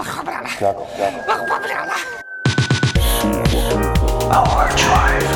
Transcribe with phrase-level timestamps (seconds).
[0.00, 0.48] 我活不了了，
[1.28, 1.92] 我活不了了。
[4.32, 5.28] Our Drive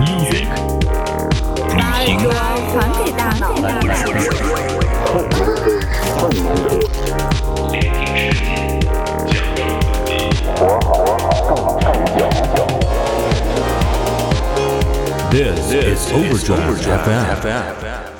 [0.00, 0.48] Music，
[1.78, 2.26] 把主
[2.72, 3.54] 传给大脑。
[15.30, 16.82] This is Overdrive
[17.40, 18.15] FM.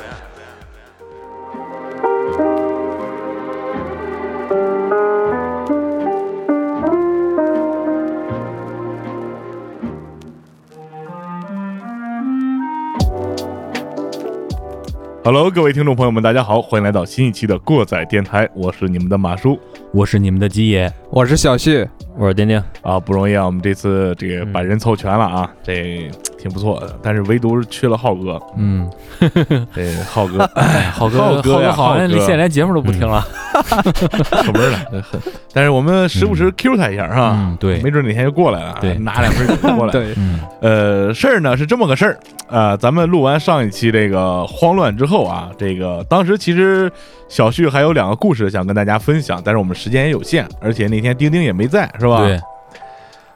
[15.27, 19.59] Hello，各位听众朋友们，大家好，欢迎来到新一期的过载电台，我是你们的马叔。
[19.93, 21.85] 我是你们的鸡爷，我是小旭，
[22.17, 22.63] 我是丁丁。
[22.81, 26.09] 啊，不容易啊，我们这次这个把人凑全了啊，这
[26.39, 28.89] 挺不错的，但是唯独是缺了浩哥，嗯，
[29.75, 30.45] 这浩哥。
[30.55, 33.27] 哎，浩哥，浩哥呀好像现在连节目都不听了。
[33.63, 34.79] 可门了，
[35.11, 35.21] 很
[35.53, 37.33] 但是我们时不时 Q 他一下是吧？
[37.37, 39.93] 嗯对没准哪天就过来了，对拿两瓶酒过来。
[39.95, 46.91] 对，嗯呃，事儿呢是这么个事儿，呃，咱们录完上一期这个慌乱之后啊，这个当时其实
[47.29, 52.19] 小旭还有两个故事想跟大家分享，但是我们时间也有限，而且那天丁丁也没在，是吧？
[52.19, 52.39] 对，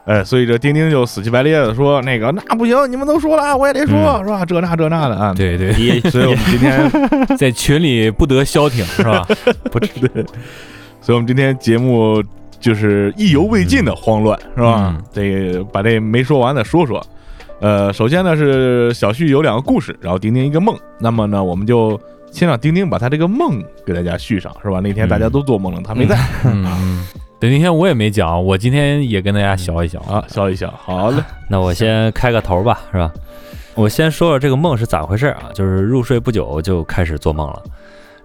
[0.05, 4.43] 呃，所以这丁丁就死乞白咧的说，那个那不行，你们都说了，我也得说，嗯是吧？
[4.45, 6.91] 这那这那的啊。，对对，所以我们今天，
[7.37, 9.25] 在群里不得消停是吧？
[9.71, 10.23] 不是对，
[11.01, 12.23] 所以我们今天节目
[12.59, 14.95] 就是意犹未尽的慌乱，是吧？
[14.95, 17.01] 嗯这个把这没说完的说说。
[17.59, 20.75] 呃，首先呢是小旭有两个故事，然后丁丁一个梦。
[20.99, 21.99] 那么呢，我们就
[22.31, 24.79] 先让丁丁把他这个梦给大家续上，是吧？
[24.79, 26.17] 那天大家都做梦了，他没在。
[27.41, 30.23] 对，那天我也没讲，我今天也跟大家小一小啊，。
[30.27, 30.71] 笑一笑。
[30.85, 31.17] 好嘞，
[31.49, 33.11] 那我先开个头吧，是吧？
[33.73, 35.49] 我先说说这个梦是咋回事啊？
[35.55, 37.63] 就是入睡不久就开始做梦了。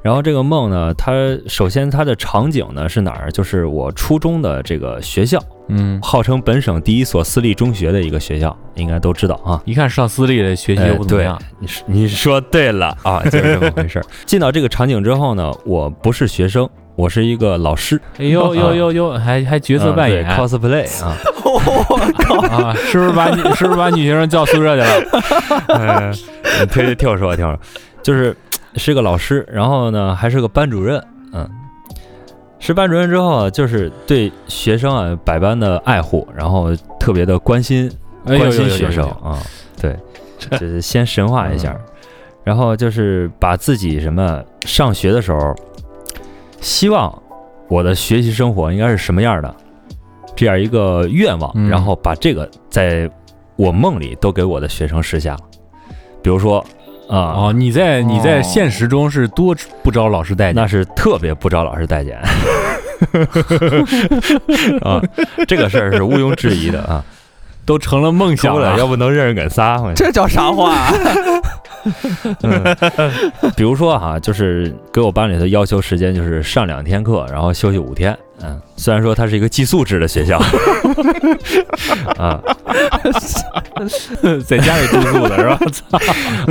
[0.03, 1.13] 然后这个梦呢，它
[1.49, 3.33] 首先它的场景呢是哪儿？
[3.33, 9.63] 就是我初中的这个学校，嗯，号称本省第一所私立中学的一个学校，应该都知道啊。
[9.65, 14.05] 一看上私立的学习不怎么样。，你说你说对了啊，就是这么回事儿。
[14.27, 20.25] 进到这个场景之后呢，我不是学生，我是一个老师，哎呦呦呦呦，还还角色扮演。
[20.31, 21.15] cosplay 啊。
[21.45, 22.75] 我靠啊？
[22.75, 24.89] 是不是把你 是不是把女学生叫宿舍去了？
[25.69, 26.13] 嗯，
[26.61, 27.61] 你听听我说，听我说，
[28.03, 28.35] 就是
[28.77, 31.03] 是个老师，然后呢还是个班主任，
[31.33, 31.49] 嗯，
[32.59, 37.91] 是班主任之后啊，就是对学生啊百般的爱护，然后特别的关心
[38.25, 39.39] 关心学生啊，
[39.81, 39.95] 对，
[40.59, 41.77] 就是先神话一下，
[42.43, 45.55] 然后就是把自己什么上学的时候，
[46.67, 47.23] 希望
[47.69, 49.55] 我的学习生活应该是什么样的，
[50.35, 53.09] 这样一个愿望，嗯然后把这个在
[53.55, 55.39] 我梦里都给我的学生实现了。
[56.21, 56.59] 比如说
[57.09, 59.55] 啊、哦，你在你在哦现实中是多
[59.85, 62.19] 不招老师待见那是特别不招老师待见
[64.83, 65.01] 啊，
[65.47, 67.05] 这个事儿是毋庸置疑的啊。
[67.65, 68.79] 都成了梦想够了，了。
[68.79, 69.81] 要不能认人梗仨。
[69.83, 70.89] 我这叫啥话、
[72.43, 72.77] 啊？
[73.57, 78.17] 比如说哈、就是给我班里头要求时间就是上两天课，然后休息五天。
[78.43, 80.39] 嗯，虽然说它是一个寄宿制的学校，
[82.19, 82.39] 啊
[84.47, 85.59] 在家里住宿的是吧？
[85.73, 85.99] 操！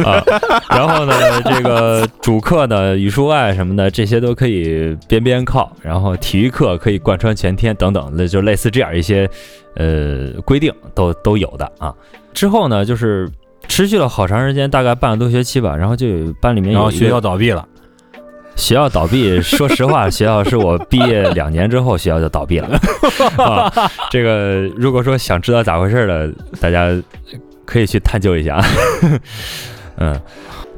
[0.04, 0.24] 啊，
[0.68, 1.14] 然后呢，
[1.44, 9.30] 这个主课呢，语数外什么的，这些都可以边边靠，然后体育课可以贯穿全天等等的，就类似这样一些
[9.76, 11.94] 呃规定都都有的啊。
[12.34, 13.30] 之后呢，就是
[13.68, 17.68] 持续了好长时间，大概半个多学期吧，然后就有班里面然后学校倒闭了，
[18.56, 22.80] 学校倒闭，说实话，学校是我毕业两年之后学校就倒闭了。
[23.38, 23.72] 啊，
[24.10, 26.32] 这个如果说想知道咋回事的，
[26.62, 26.90] 大家
[27.66, 28.64] 可以去探究一下。
[29.98, 30.20] 嗯，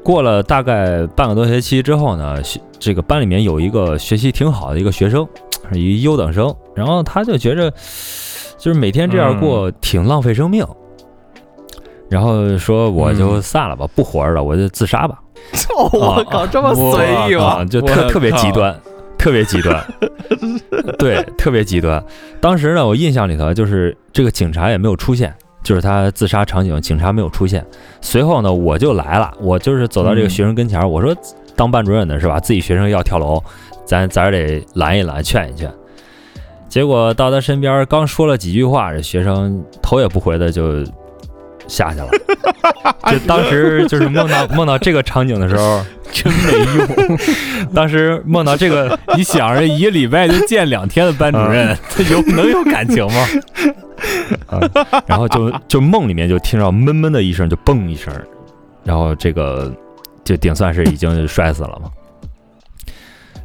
[0.04, 5.28] 过了大概半个多学期之后呢，学这个班里面有一个学习挺好的一个学生，
[5.72, 7.72] 是一优等生，然后他就觉着
[8.58, 10.66] 就是每天这样过挺浪费生命。
[12.09, 15.19] 然后说我就散了吧，不活着了，我就自杀吧。
[15.94, 17.66] 我靠，这么随意啊，吗？
[17.66, 18.78] 就特特别极端，
[19.18, 19.85] 特别极端，
[20.97, 22.03] 对，特别极端。
[22.41, 25.33] 当时呢，我印象里头就是这个警察也没有出现，
[25.63, 27.65] 就是他自杀场景，警察没有出现。
[28.01, 31.15] 随后呢，我就来了，我就是走到这个学生跟前儿，我说
[31.56, 32.39] 当班主任的是吧？
[32.39, 33.42] 自己学生要跳楼，
[33.86, 35.71] 咱咱得拦一拦，劝一劝。
[36.68, 40.83] 结果到他身边刚说了几句话，这学生头也不回的就
[41.68, 42.10] 下去了。
[43.12, 47.18] 就当时就是梦到梦到这个场景的时候， 真没用。
[47.74, 53.28] 当时梦到这个，你想着一个礼拜就见两天的班主任，他有能有感情吗？
[55.06, 58.14] 然后就就梦里面就听到闷闷的一声，就嘣一声，
[58.84, 59.74] 然后这个
[60.24, 61.90] 就顶算是已经摔死了嘛。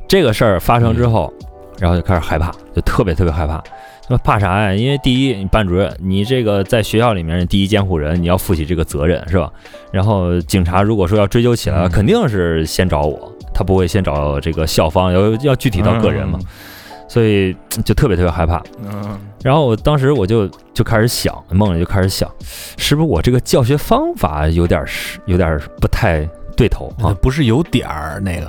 [0.08, 1.32] 这个事儿发生之后，
[1.78, 3.62] 然后就开始害怕，就特别特别害怕。
[4.12, 4.74] 说怕啥呀？
[4.74, 9.50] 因为第一，你班主任，你这个在学校里面第一监护人，你要负起这个责任，是吧？
[9.90, 16.38] 然后警察如果说要追究起来，嗯肯定是先找我，他不会先找这个校方，要要具体到个人嘛，
[17.08, 18.62] 所以就特别特别害怕。
[18.84, 22.30] 嗯，然后我当时我就就开始想，梦里就开始想，
[22.76, 27.16] 是不是我这个教学方法有点是有点不太对头啊？
[27.22, 28.46] 不是有点儿那个，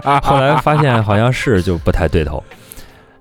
[0.22, 2.42] 后来发现好像是就不太对头，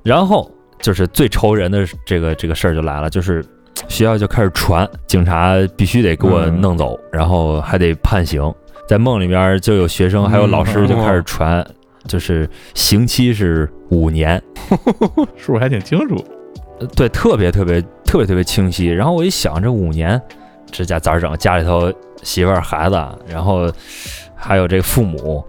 [0.03, 0.49] 然后
[0.81, 3.43] 就是最愁人的这个这个事儿就来了，就是
[3.87, 8.53] 学校就开始传，警察必须得给我嗯弄走，然后还得判刑。
[8.87, 11.65] 在梦里边就有学生还有老师就开始传，
[12.07, 14.41] 就是刑期是五年，
[15.35, 16.15] 数还挺清楚。
[16.79, 18.85] 呃对，特别特别特别特别清晰。
[18.87, 20.21] 然后我一想，这五年，
[20.71, 21.35] 这家咋整？
[21.37, 21.91] 家里头
[22.23, 22.95] 媳妇儿、孩子，
[23.27, 23.69] 然后
[24.35, 25.43] 还有这父母，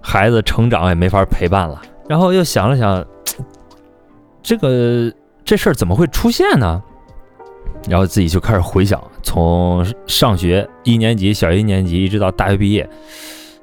[0.00, 1.80] 孩子成长也没法陪伴了。
[2.08, 3.04] 然后又想了想，
[4.42, 5.12] 这个
[5.44, 6.82] 这事儿怎么会出现呢？
[7.88, 12.86] 然后自己就开始回想，从上学一年级、小一年级一直到大学毕业，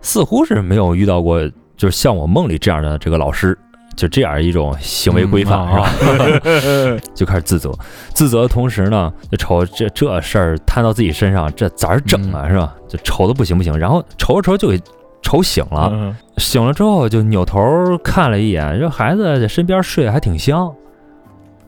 [0.02, 1.40] 似乎是没有遇到过，
[1.76, 3.56] 就是像我梦里这样的这个老师，
[3.96, 7.02] 就这样一种行为规范，嗯是吧？
[7.14, 7.72] 就开始自责，
[8.14, 12.74] 自责的同时呢，就瞅这这事儿摊到自己身上，这咋整啊，是吧？
[12.88, 14.82] 就愁的不行不行，然后愁着愁着就给
[15.22, 17.60] 愁醒了，嗯醒了之后就扭头
[18.04, 20.74] 看了一眼，这孩子在身边睡得还挺香，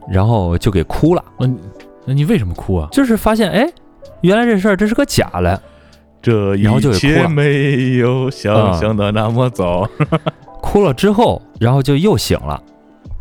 [0.10, 1.24] 然后就给哭了，
[2.06, 2.88] 那你为什么哭啊？
[2.92, 3.68] 就是发现哎，
[4.22, 5.62] 原来这事儿这是个假的，
[6.22, 9.88] 这然后就给哭一切了没有想象的那么糟。
[10.62, 12.62] 哭了之后，然后就又醒了，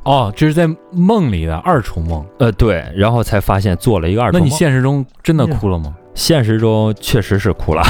[0.04, 2.25] 哦，这是在梦里的二重梦。
[2.38, 4.56] 呃，对，然后才发现做了一个二重梦那你。
[4.56, 5.94] 现实中真的哭了吗？
[6.18, 7.82] 现实中确实是哭了，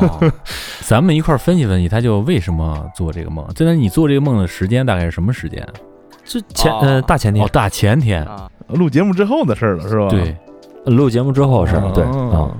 [0.00, 0.32] 哦，
[0.80, 3.46] 咱们一块儿分析分析，他就为什么做这个梦？
[3.54, 5.62] 现在你做这个梦的时间大概是什么时间？
[6.24, 7.44] 就前呃大前天。
[7.44, 8.24] 哦，大前天。
[8.24, 10.08] 啊，录节目之后的事儿了，是吧？
[10.08, 10.34] 对，
[10.86, 12.10] 录节目之后是对啊。
[12.10, 12.56] 哦，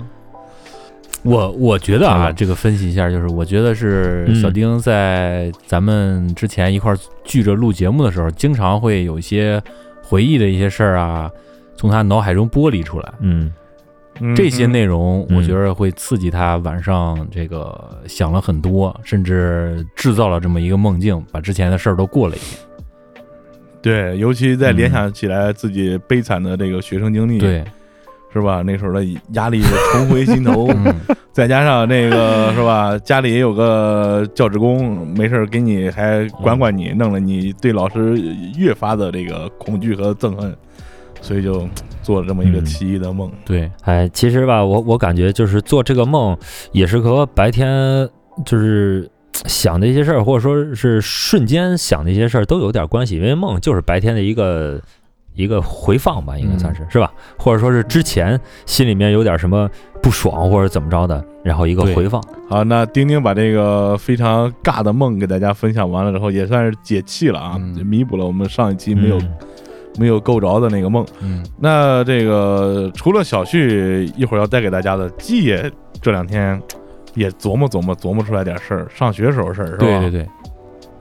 [1.23, 4.35] 我我觉得啊，嗯这个分析一下，就是我觉得是嗯。
[4.35, 9.59] 小丁在咱们之前一块儿聚着录节目的时候，经常会有一些
[10.03, 11.31] 回忆的一些事儿啊，
[11.75, 13.11] 从他脑海中剥离出来。
[13.21, 13.51] 嗯嗯
[14.35, 22.59] 这些内容，嗯我觉得会刺激他晚上这个想了很多，甚至制造了这么一个梦境，把之前的事儿都过了一遍。
[23.81, 27.63] 对，尤其在联嗯想起来自己悲惨的这个学生经历，，对，
[28.33, 28.63] 是吧？
[28.65, 30.95] 那时候的压力重回心头， 嗯，
[31.31, 38.19] 再加上那个是吧，家里也有个教职工，没事儿给你还管管你，弄了你对老师
[38.57, 40.57] 越发的这个恐惧和憎恨，
[41.25, 41.67] 所以就
[42.03, 43.31] 做了这么一个嗯奇异的梦。
[43.43, 46.37] 对，哎，其实吧，我我感觉就是做这个梦，
[46.71, 48.07] 也是和白天
[48.45, 49.09] 就是
[49.45, 54.79] 想的一些事儿，或者说是瞬间想的一些事儿都有点关系，因为梦就是白天的一个
[55.33, 57.11] 一个回放吧，应该算是、是吧？
[57.39, 59.67] 或者说是之前心里面有点什么
[60.03, 62.23] 不爽或者怎么着的，然后一个回放。
[62.47, 69.33] 好，那丁丁把这个非常尬的梦给大家分享完了之后，也算是解气了啊，嗯弥补了我们上一期没有、嗯
[69.97, 71.05] 没有够着的那个梦。
[71.21, 75.71] 嗯，那这个除了小旭一会儿要带给大家的，季也
[76.01, 76.61] 这两天
[77.13, 79.77] 也琢磨琢磨琢磨出来点事儿，上学时候事儿是吧？
[79.79, 80.27] 对对对，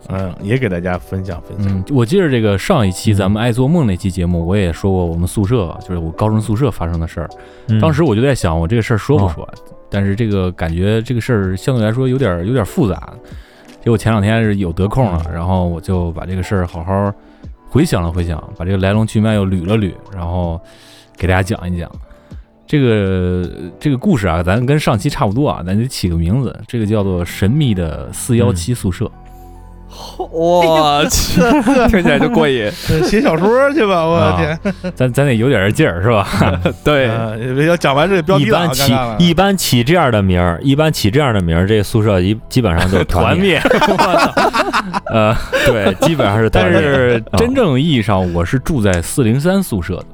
[0.08, 1.76] 嗯，也给大家分享分享。
[1.76, 7.28] 嗯，我记得这个上一期嗯咱们爱做梦那期节目，我也说过我们宿舍，就是我高中宿舍发生的事儿。
[7.68, 9.48] 嗯当时我就在想，我这个事儿说不说？
[9.90, 13.12] 但是这个感觉这个事儿相对来说有点有点复杂。
[13.82, 17.12] 结果前两天是有得空了，然后我就把这个事儿好好
[17.74, 20.60] 回想了回想，把这个来龙去脉又捋了捋，然后
[21.16, 21.90] 给大家讲一讲。
[22.68, 23.50] 这个
[23.80, 29.06] 这个故事啊，咱跟上期差不多啊，咱得起个名字，这个叫做《神秘的四幺七宿舍》。
[30.30, 31.40] 我去，
[31.88, 32.70] 听 起来就过瘾。
[33.04, 34.58] 写小说去吧，我啊天！
[34.94, 36.26] 咱咱得有点劲儿是吧？
[36.84, 43.60] 对，呃要讲完这个标题了，一般起一般起这样的名儿，一般起这样的名儿，这宿舍一基本上就团灭。
[45.06, 45.34] 呃，
[45.66, 46.70] 对，基本上是但。
[46.72, 50.06] 是啊真正意义上，我是住在四零三宿舍的。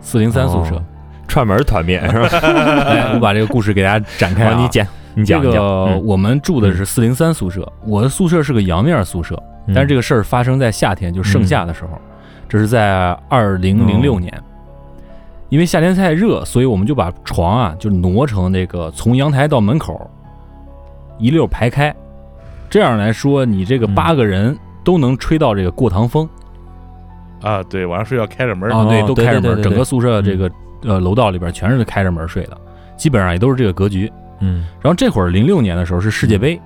[0.00, 0.82] 四零三宿舍哦，
[1.28, 2.28] 串门团灭是吧？
[2.40, 4.56] 来，我把这个故事给大家展开啊。
[4.60, 5.50] 你讲，你这个。
[5.58, 6.04] 嗯。
[6.04, 9.34] 我们住的是四零三宿舍，我的宿舍是个阳面宿舍，
[9.66, 9.74] 嗯。
[9.74, 11.90] 但是这个事儿发生在夏天，就盛夏的时候，
[12.48, 14.32] 这是在二零零六年。
[15.48, 20.08] 因为夏天太热，所以我们就把床啊就挪成那个从阳台到门口
[21.18, 21.92] 一溜排开，
[22.68, 23.94] 这样来说，你这个嗯。
[23.94, 26.28] 八个人都能吹到这个过堂风。
[27.42, 28.76] 啊，对，晚上睡觉开着门儿。
[28.76, 30.48] 啊，对，哦都开着门，整个宿舍这个
[30.82, 32.56] 呃楼道里边全是开着门睡的，
[32.96, 34.12] 基本上也都是这个格局。
[34.40, 36.60] 嗯然后这会儿零六年的时候是世界杯，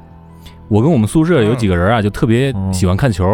[0.69, 3.25] 我跟我们宿舍有几个人啊，就特别喜欢看球，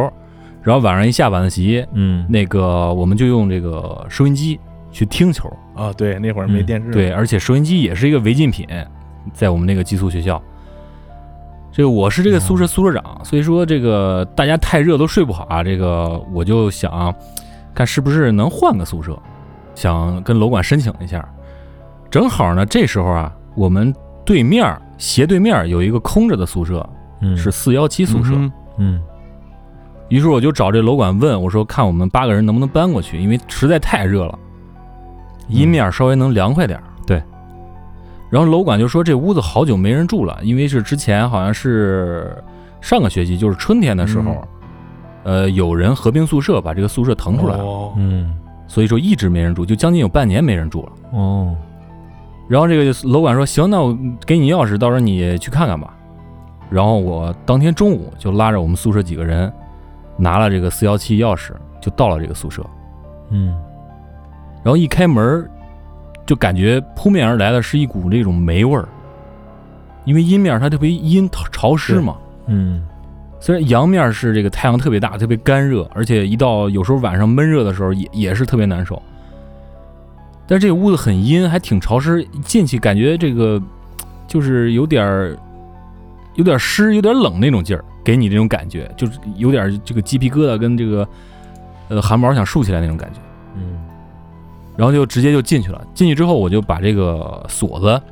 [0.62, 4.58] 然后晚上一下晚自习，嗯那个我们就用这个收音机
[4.90, 8.66] 去听球，啊，对，那会儿没嗯电视，对，而且收音机也是一个违禁品，
[9.32, 10.42] 在我们那个寄宿学校。
[11.72, 17.14] 这个我是这个宿舍宿舍长，所以说这个大家太热都睡不好啊，这个我就想
[17.72, 19.16] 看是不是能换个宿舍，
[19.76, 21.26] 想跟楼管申请一下。
[22.10, 23.94] 正好呢，这时候啊，我们
[24.24, 26.88] 对面儿斜对面儿有一个空着的宿舍，
[27.20, 28.34] 嗯是四幺七宿舍。
[28.34, 29.02] 嗯嗯
[30.08, 34.38] 于是我就找这楼管问我说，看我们八个人能不能搬过去，因为实在太热了，
[35.46, 36.84] 阴面稍微能凉快点儿。
[37.06, 37.22] 对。
[38.28, 42.36] 然后楼管就说这屋子好久没人住了，因为是之前好像是
[42.80, 44.42] 上个学期，就是春天的时候，
[45.22, 48.36] 呃，有人合并宿舍把这个宿舍腾出来了，哦嗯
[48.66, 50.92] 所以说一直没人住，就将近有半年没人住了。
[51.12, 51.54] 哦
[52.50, 55.94] 然后这个楼管说行，那我给你钥匙，到时候你去看看吧。
[56.68, 59.52] 然后我当天中午就拉着我们宿舍几个人，
[60.16, 62.66] 拿了这个四幺七钥匙，就到了这个宿舍。
[63.30, 63.54] 嗯
[64.64, 65.48] 然后一开门，
[66.26, 68.88] 就感觉扑面而来的是一股那种霉味儿，
[70.04, 72.16] 因为阴面它特别阴潮湿嘛。
[72.48, 72.84] 嗯
[73.38, 79.00] 虽然阳面是这个太阳特别大，特别干热，而且一到有时候晚上闷热的时候也也是特别难受。
[80.50, 83.62] 但是这个屋子很阴，还挺潮湿，一进去感觉这个
[84.26, 85.38] 就是有点儿
[86.34, 91.08] 有点湿、有点冷那种劲儿，给你这种感觉，就是有点这个鸡皮疙瘩跟这个
[91.86, 93.20] 呃汗毛想竖起来那种感觉。
[93.54, 93.78] 嗯
[94.76, 95.86] 然后就直接就进去了。
[95.94, 98.02] 进去之后，我就把这个锁子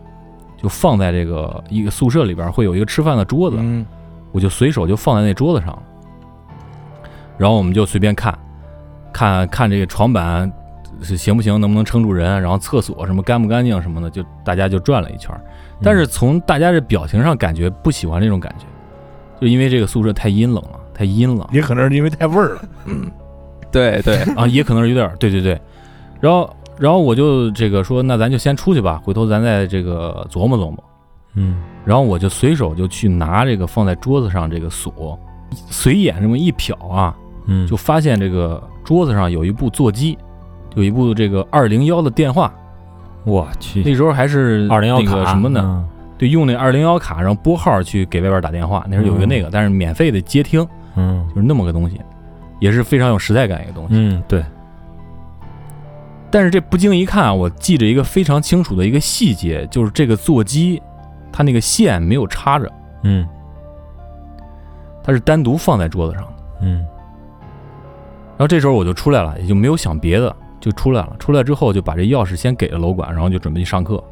[0.63, 3.85] 就放在这个一个宿舍里边会有一个吃饭的桌子，嗯
[4.31, 5.83] 我就随手就放在那桌子上了。
[7.37, 8.39] 然后我们就随便看，
[9.13, 10.53] 看看这个床板是
[11.03, 15.41] 行不行，能不能撑住人，然后厕所什么干不干净什么的，就大家就转了一圈儿。
[15.83, 18.67] 但是从大家这表情上感觉不喜欢这种感觉，
[19.41, 21.49] 就因为这个宿舍太阴冷了，太阴了。
[21.53, 23.11] 也可能是因为太味儿了，嗯
[23.71, 25.61] 对对，啊，也可能是有点儿，对对对。
[26.21, 30.85] 然后，然后我就这个说，那咱就先出去吧，回头咱再这个琢磨琢磨。
[31.35, 35.19] 嗯然后我就随手就去拿这个放在桌子上这个锁，
[35.53, 37.15] 随眼这么一瞟啊，
[37.47, 40.19] 嗯就发现这个桌子上有一部座机，
[40.75, 42.53] 有一部这个二零幺的电话。
[43.25, 45.61] 我去那时候还是二零幺那个卡什么呢？
[45.61, 45.85] 呢？
[46.17, 48.85] 对，用那二零幺卡，然后拨号去给外边打电话。
[48.89, 52.01] 那时候有一个那个，但是免费的接听，嗯就是那么个东西，
[52.59, 53.91] 也是非常有时代感一个东西。
[53.95, 54.43] 嗯对
[56.31, 60.81] 但是这不经一看啊，我记着一个非常清楚的一个细节，就是这个座机，
[61.33, 62.71] 它那个线没有插着，
[63.03, 63.27] 嗯
[65.03, 66.33] 它是单独放在桌子上的。
[66.63, 66.87] 嗯
[68.37, 71.17] 然后这时候我就出来了，也就没有想别的，就出来了。
[71.19, 74.03] 出来之后就把这钥匙先给了楼管，然后就准备去上课。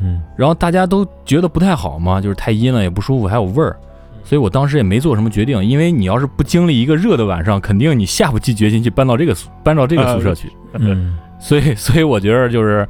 [0.00, 3.76] 嗯然后大家都觉得不太好嘛，就是太阴了也不舒服，还有味儿，
[4.24, 10.50] 所以我当时也没做什么决定，因为你要是不经历一个热的晚上，肯定你下不去决心去搬到这个宿搬到这个宿舍去。
[10.74, 12.88] 嗯所以，所以我觉得就是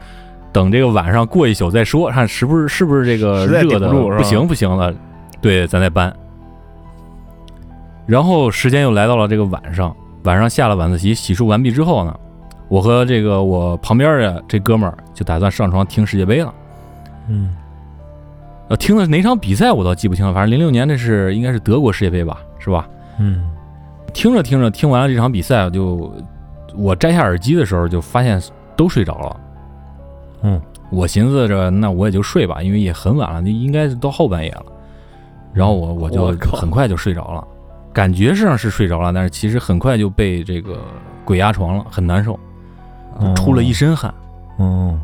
[0.52, 4.94] 等这个晚上过一宿再说，看是不是是不是这个热的不行不行了，
[5.40, 6.14] 对，咱再搬。
[8.06, 9.94] 然后时间又来到了这个晚上，
[10.24, 12.14] 晚上下了晚自习，洗漱完毕之后呢，
[12.72, 16.54] 我和这个我旁边的这哥们儿就打算上床听世界杯了。
[17.28, 17.54] 嗯
[18.68, 22.88] 呃，听的是哪场比赛我倒记不清了，反正零六年那是应该是德国世界杯吧，是吧？
[23.18, 23.50] 嗯
[24.14, 26.10] 听着听着，听完了这场比赛，就
[26.74, 28.40] 我摘下耳机的时候就发现
[28.74, 29.40] 都睡着了。
[30.40, 30.58] 嗯，
[30.90, 34.64] 我寻思着那我也就睡吧，因为也很晚了，应该是到后半夜了。
[35.52, 37.46] 然后我我就很快就睡着了，
[37.92, 40.78] 感觉上是睡着了，但是其实很快就被这个
[41.22, 42.38] 鬼压床了，很难受，
[43.22, 44.12] 就出了一身汗。
[44.58, 44.98] 哦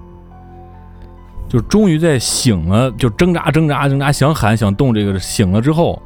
[1.48, 5.98] 就终于在醒了，就挣扎挣扎挣扎，想喊想动，这个醒了之后，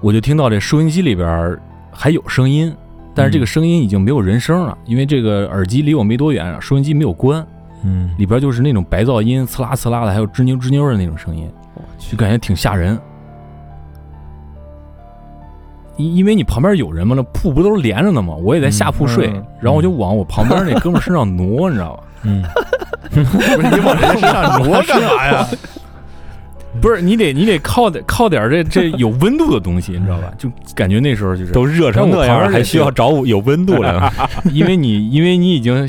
[0.00, 1.58] 我就听到这收音机里边
[1.90, 2.72] 还有声音，
[3.12, 7.44] 但是这个声音已经没有人声了，因为这个耳机离我没多远，收音机没有关，
[7.82, 11.50] 嗯里边就是那种白噪音，刺啦刺啦的，还有吱扭吱扭的那种声音，
[11.98, 12.96] 就感觉挺吓人。
[16.00, 22.02] 因因为你旁边有人嘛，那铺不都是连着的嘛，我也在下铺睡，嗯然后我就往我旁边那哥们儿身上挪，你知道吧？
[22.22, 22.42] 嗯
[23.10, 25.46] 不是你往人身上挪 干嘛呀？
[26.80, 30.32] 不是你得你得靠点靠点这这有温度的东西，你知道吧？
[30.38, 34.10] 就感觉那时候就是都热成那样，还需要找有温度了。
[34.52, 35.86] 因为你因为你已经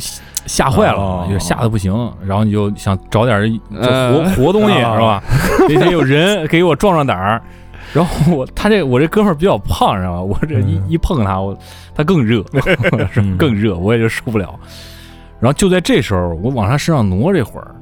[0.48, 1.94] 吓坏了就吓得不行，
[2.26, 3.40] 然后你就想找点
[3.70, 5.24] 活呃活东西啊是吧？
[5.68, 7.42] 得得有人给我壮壮胆儿。
[7.94, 11.58] 然后我他这我这哥们比较胖你知道吗我这一一碰他我
[11.94, 12.42] 他更热
[13.38, 14.58] 更热我也就受不了。
[15.40, 17.76] 然后就在这时候我往他身上挪这会儿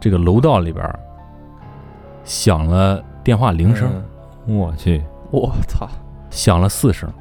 [0.00, 0.84] 这个楼道里边
[2.30, 3.90] 响了电话铃声，
[4.46, 5.88] 我去，我操，
[6.30, 7.12] 响了四声。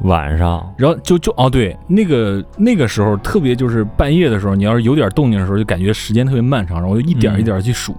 [0.00, 7.96] 晚上，然后就就哦，对，那个那个时候特别就是半夜的时候，你要是有点动静的时候，就感觉时间特别漫长，然后我就一点一点去数，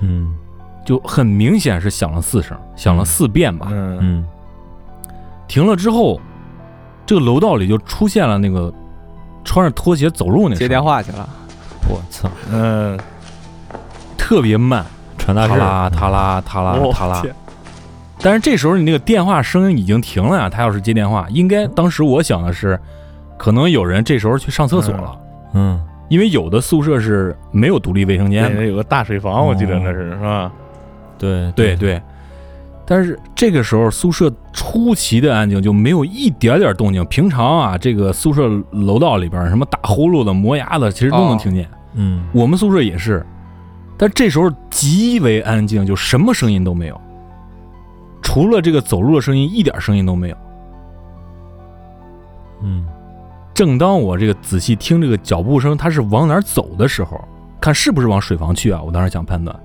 [0.00, 0.36] 嗯。
[0.84, 3.68] 就很明显是响了四声，响了四遍吧。
[3.70, 3.98] 嗯。
[4.02, 4.24] 嗯。
[5.48, 6.20] 停了之后，
[7.06, 8.70] 这个楼道里就出现了那个
[9.44, 11.26] 穿着拖鞋走路那接电话去了，
[11.88, 12.98] 我操，嗯，
[14.24, 14.82] 特别慢，
[15.18, 17.22] 传达室，塔拉塔拉塔拉。
[18.22, 22.80] 但是这时候你那个电话声音已经停了呀，他要是接电话，应该当时我想的是，
[23.36, 25.14] 可能有人这时候去上厕所了，
[25.52, 25.78] 嗯
[26.08, 28.62] 因为有的宿舍是没有独立卫生间的。
[28.62, 30.50] 那有个大水房，我记得那是是吧？
[31.18, 32.00] 对对对，
[32.86, 37.04] 但是这个时候宿舍出奇的安静，就没有一点点动静。
[37.06, 41.68] 平常啊，这个宿舍楼道里边什么打呼噜的、磨牙的，其实都能哦听见。
[41.92, 43.24] 嗯我们宿舍也是，
[43.96, 47.00] 但这时候极为安静，就什么声音都没有，
[48.22, 50.36] 除了这个走路的声音，一点声音都没有。
[52.62, 52.86] 嗯
[53.52, 57.22] 正当我这个仔细听这个脚步声，它是往哪儿走的时候，
[57.60, 58.82] 看是不是往水房去啊？
[58.82, 59.56] 我当时想判断，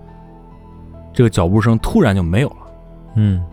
[1.12, 2.56] 这个脚步声突然就没有了。
[3.16, 3.44] 嗯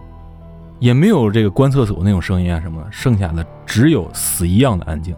[0.78, 5.16] 也没有这个关厕所那种声音啊什么的，剩下的只有死一样的安静。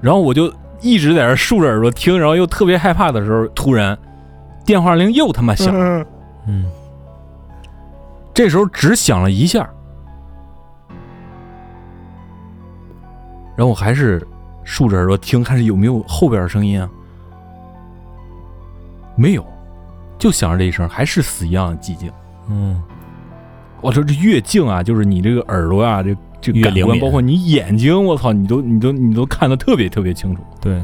[0.00, 3.98] 然后我就一直在这竖着耳朵听，然后又特别害怕的时候，突然
[4.64, 6.06] 电话铃又他妈响了，
[6.46, 6.64] 嗯
[8.32, 9.68] 这时候只响了一下，
[13.56, 14.24] 然后我还是
[14.62, 16.88] 竖着耳朵听，看是有没有后边的声音啊。
[19.16, 19.44] 没有，
[20.16, 22.12] 就响着这一声，还是死一样的寂静。
[22.48, 22.80] 嗯
[23.80, 30.42] 我说这越静啊，就是你这个耳朵啊，这这感官，包括你眼睛，我操，你都你都你都看得特别特别清楚。
[30.60, 30.80] 对，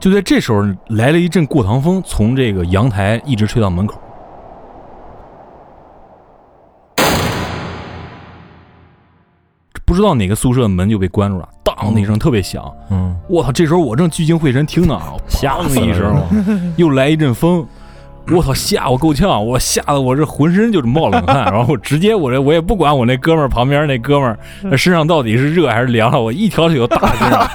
[0.00, 4.00] 就在这时候，来了一阵过堂风，从这个阳台一直吹到门口。
[9.84, 12.64] 不知道哪个宿舍的门就被关住了，当的一声特别响。
[12.88, 13.52] 嗯我操！
[13.52, 17.66] 这时候我正聚精会神听呢，吓死了砰的一声，又来一阵风，
[18.30, 19.44] 我操，吓我够呛！
[19.44, 27.48] 我吓得我这浑身就是冒冷汗，然后我直接我这我也不管我那哥们儿旁边那哥们儿那身上到底是热还是凉了，我一条腿就打身上。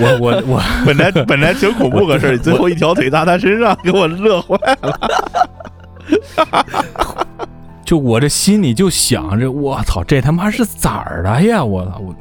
[0.00, 4.98] 我我我 本来本来挺恐怖个事儿，最后一条腿搭他身上，给我乐坏了。
[7.84, 11.64] 就我这心里就想着，我操，这他妈是咋儿的呀？
[11.64, 12.14] 我操，我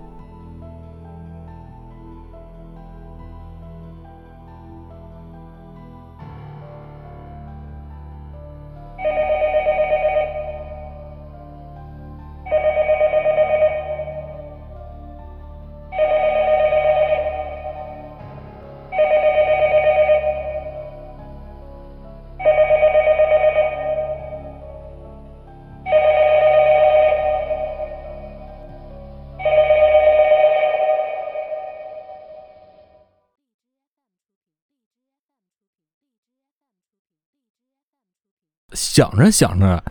[39.00, 39.82] 想着想着，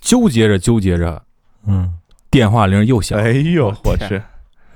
[0.00, 1.20] 纠结着纠结着，
[1.66, 1.92] 嗯，
[2.30, 3.18] 电话铃又响。
[3.18, 3.24] 了。
[3.24, 4.22] 哎呦，我去，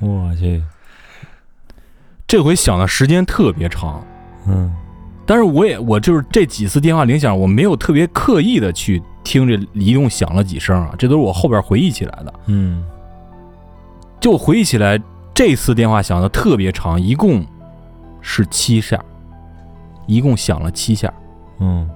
[0.00, 0.60] 我去，
[2.26, 4.04] 这回响的时间特别长，
[4.48, 4.74] 嗯。
[5.24, 12.34] 但是我也我就是这几次电话铃响，我没有特别刻意的去听这一共响了几声啊，这都是我后边回忆起来的。
[12.46, 12.84] 嗯。
[14.18, 15.00] 就回忆起来，
[15.32, 17.46] 这次电话响的特别长，一共
[18.20, 19.00] 是七下，
[20.08, 21.14] 一共响了七下。
[21.60, 21.88] 嗯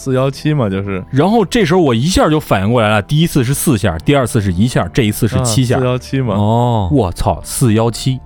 [0.00, 5.84] 四幺七嘛，就是然后这时候我一下就反应过来了，第一次是四下，第二次是一下，这一次是七下四。
[5.84, 6.34] 幺七嘛。
[6.36, 8.18] 哦，我操，四幺七！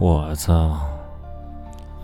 [0.00, 0.76] 我操，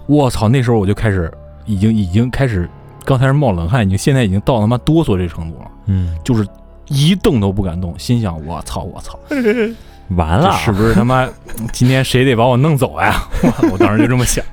[0.06, 1.28] 我操，那时候我就开始，
[1.66, 2.70] 已经已经开始，
[3.04, 6.46] 刚才是冒冷汗，已经现在已经到他妈哆嗦这程度了，嗯，就是
[6.86, 9.18] 一动都不敢动，心想我操我操，
[10.14, 11.28] 完了，这是不是他妈
[11.72, 13.20] 今天谁得把我弄走呀？
[13.42, 14.44] 我 我当时就这么想。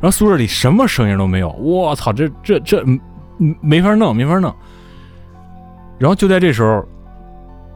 [0.00, 2.84] 然后宿舍里什么声音都没有，我操，这这这
[3.60, 4.54] 没法弄，没法弄。
[5.98, 6.84] 然后就在这时候，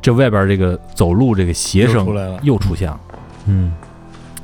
[0.00, 3.00] 这外边这个走路这个鞋声又出来了又出现了，
[3.46, 3.74] 嗯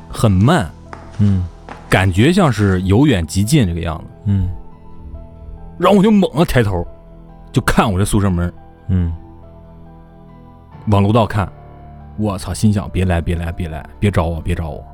[0.08, 0.68] 很慢，
[1.18, 1.46] 嗯
[1.88, 4.04] 感觉像是由远及近这个样子。
[4.24, 4.48] 嗯
[5.78, 6.84] 然后我就猛地抬头，
[7.52, 8.52] 就看我这宿舍门，
[8.88, 9.14] 嗯
[10.88, 11.48] 往楼道看。
[12.16, 14.84] 我操，心想别来别来别来，别找我别找我。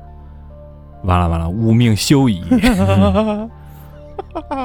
[1.05, 2.43] 完了完了，吾命休矣。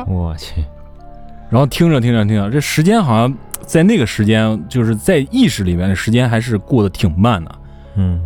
[0.09, 0.65] 我去，
[1.49, 7.55] 然后听着听着听着，这时间好像在那个时间，就是在意识里面的时间还是过得挺慢的。
[7.97, 8.21] 嗯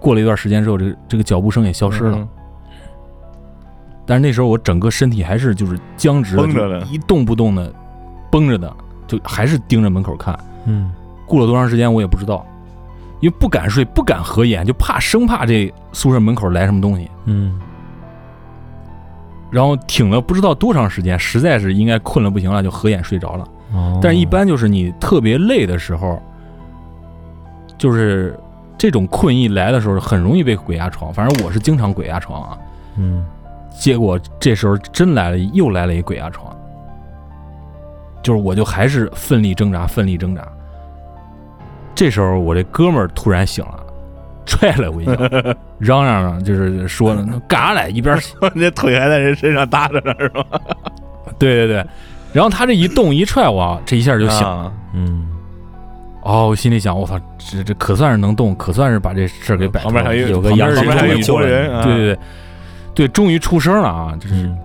[0.00, 2.16] 过了一段时间之后，这个这个脚步声也消失了。
[2.18, 2.28] 嗯
[4.06, 7.72] 但是那时候我整个身体还是就是僵直的，着的一动不动的，
[8.30, 8.70] 绷着的，
[9.06, 10.38] 就还是盯着门口看。
[10.66, 10.92] 嗯
[11.26, 12.44] 过了多长时间我也不知道，
[13.24, 17.10] 因为不敢睡，不敢合眼，就怕生怕这宿舍门口来什么东西。
[17.24, 17.58] 嗯
[19.50, 23.48] 然后挺了不知道多长时间，实在是应该困了不行了，就合眼睡着了。
[23.72, 26.20] 哦，但是一般就是你特别累的时候，
[27.78, 28.38] 就是
[28.76, 31.10] 这种困意来的时候，很容易被鬼压床。
[31.14, 32.58] 反正我是经常鬼压床啊。
[32.98, 33.24] 嗯
[33.70, 36.54] 结果这时候真来了，又来了一鬼压床，
[38.22, 40.46] 就是我就还是奋力挣扎，奋力挣扎。
[41.94, 43.80] 这时候我这哥们儿突然醒了，
[44.46, 45.12] 踹了我一脚，
[45.78, 47.88] 嚷嚷嚷就是说呢，干啥来？
[47.88, 50.44] 一边说 那腿还在人身上搭着呢，是吧？
[51.38, 51.86] 对对对，
[52.32, 54.48] 然后他这一动一踹我，这一下就醒了。
[54.48, 55.28] 啊嗯
[56.22, 59.92] 哦，我心里想，我操，这这可算是能动，可算是把这事儿给摆平了。
[59.92, 62.18] 旁边还有有个旁边阳旁边还有一气终于拨人，啊对对对，
[62.94, 64.16] 对，终于出声了啊！
[64.18, 64.58] 就是嗯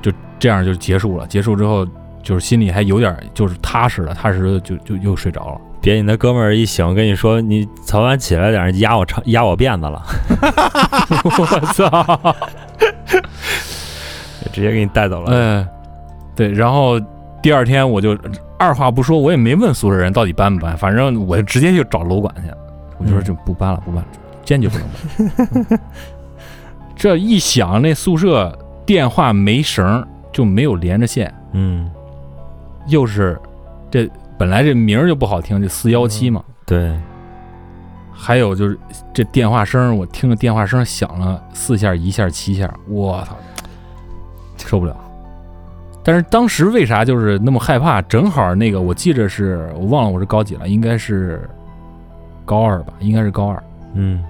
[0.00, 1.26] 就这样就结束了。
[1.26, 1.84] 结束之后，
[2.22, 5.60] 就是心里还有点就是踏实了，踏实的就就又睡着了。
[5.80, 10.02] 别你那哥们儿一醒跟你说你早晚起来点儿压我长压我辫子了，
[11.24, 12.36] 我操！
[14.52, 15.30] 直接给你带走了。
[15.32, 15.68] 嗯，
[16.34, 16.98] 对，然后
[17.42, 18.16] 第二天我就
[18.58, 22.50] 二话不说，我也没问宿舍人到底搬不搬，反正我就直接就找楼管去，
[22.98, 24.08] 我就说就不搬了，不搬了，
[24.44, 25.80] 坚决不能搬。
[26.96, 31.90] 这一想，那宿舍电话没绳儿，就没有连着线，嗯，
[32.86, 33.38] 又是
[33.90, 34.08] 这
[34.38, 36.94] 本来这名儿就不好听，这四幺七嘛，对，
[38.12, 38.78] 还有就是
[39.12, 43.36] 这电话声，我听着电话声响了四下、一下、七下，我操，
[44.58, 44.96] 受不了。
[46.04, 48.00] 但是当时为啥就是那么害怕？
[48.02, 51.48] 正好那个我记着是我忘了我是高几了，应该是
[52.44, 53.62] 高二吧，应该是高二。
[53.94, 54.22] 嗯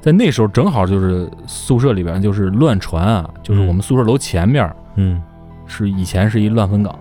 [0.00, 5.22] 在那时候正好就是宿舍里边就是乱传啊，就是我们宿舍楼前面嗯
[5.66, 6.98] 是以前是一乱坟岗，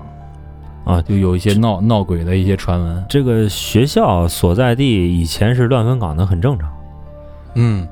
[0.83, 3.05] 啊，就有一些闹闹鬼的一些传闻。
[3.07, 6.71] 这个学校所在地以前是乱坟岗的，很正常。
[7.55, 7.87] 嗯，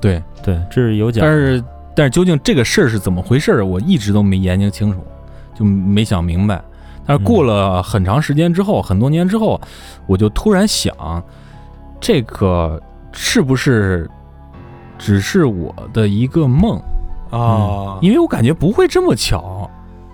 [0.00, 0.22] 对。
[0.44, 1.24] 对，这是有讲。
[1.24, 4.98] 但是但是究竟这个事儿是怎么回事儿，我一直都没研究清楚，
[5.54, 6.60] 就没想明白。
[7.06, 9.60] 但是过了很长时间之后，很多年之后，
[10.06, 10.92] 我就突然想，
[12.00, 12.80] 这个
[13.12, 14.10] 是不是
[14.98, 16.82] 只是我的一个梦？
[17.30, 19.70] 啊，因为我感觉不会这么巧，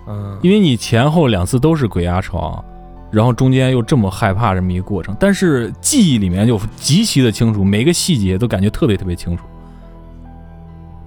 [0.09, 2.63] 嗯，因为你前后两次都是鬼压床，
[3.11, 9.43] 然后中间又这么害怕这么一个过程，但是记忆里面就极其的清楚，每个细节都感觉特别特别清楚。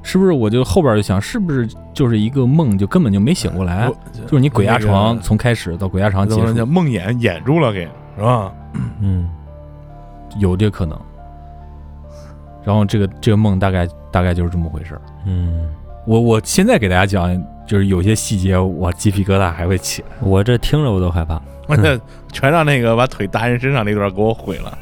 [0.04, 3.88] 是不是我就后边就想，是不是就是一个梦，就根本就没醒过来？
[4.26, 8.52] 就是你鬼压床从开始到鬼压床结束叫，梦魇掩住了给是吧？
[9.00, 9.28] 嗯
[10.38, 10.98] 有这可能。
[12.64, 15.00] 然后这个这个梦大概大概就是这么回事儿。
[15.26, 15.68] 嗯，
[16.06, 17.30] 我我现在给大家讲，
[17.72, 20.08] 就是有些细节，我鸡皮疙瘩还会起来。
[20.20, 21.40] 我这听着我都害怕。
[21.66, 21.98] 我这
[22.30, 24.78] 全让那个把腿搭人身上那段给我毁了。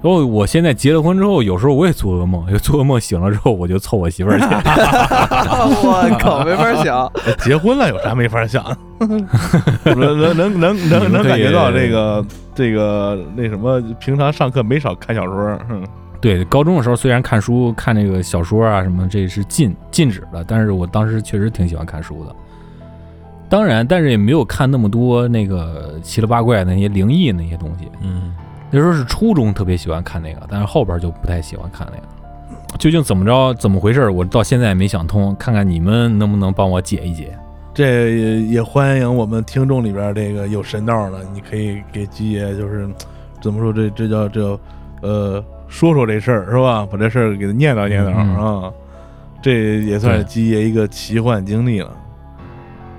[0.00, 4.46] 然 后我现在结了婚之后，有时候我也做噩梦，有做噩梦醒了之后，我就凑我媳妇儿去。
[5.82, 7.12] 我靠，没法想。
[7.40, 8.64] 结婚了有啥没法想？
[9.82, 15.84] 能能能能能能感觉到这个这个那什么，平常上课没少看小说，嗯
[16.22, 22.34] 对，高中的时候虽然看书看那个小说啊什么，这是禁禁止的，但是我当时确实挺喜欢看书的。
[23.48, 27.90] 当然，但是也没有看那么多那个奇了八怪的那些灵异那些东西。
[28.00, 28.32] 嗯
[28.70, 32.78] 那时候是初中特别喜欢看那个，但是后边就不太喜欢看那个。
[32.78, 34.08] 究竟怎么着，怎么回事？
[34.08, 37.36] 我到现在也没想通，看看你们能不能帮我解一解。
[37.74, 42.88] 这也也欢迎我们听众里边这个有神道的，你可以给鸡爷就是
[43.42, 44.58] 怎么说这这叫这
[45.02, 46.86] 呃说说这事儿是吧？
[46.88, 48.70] 把这事儿给他念叨念叨嗯啊，
[49.42, 51.90] 这也算是对鸡爷一个奇幻经历了。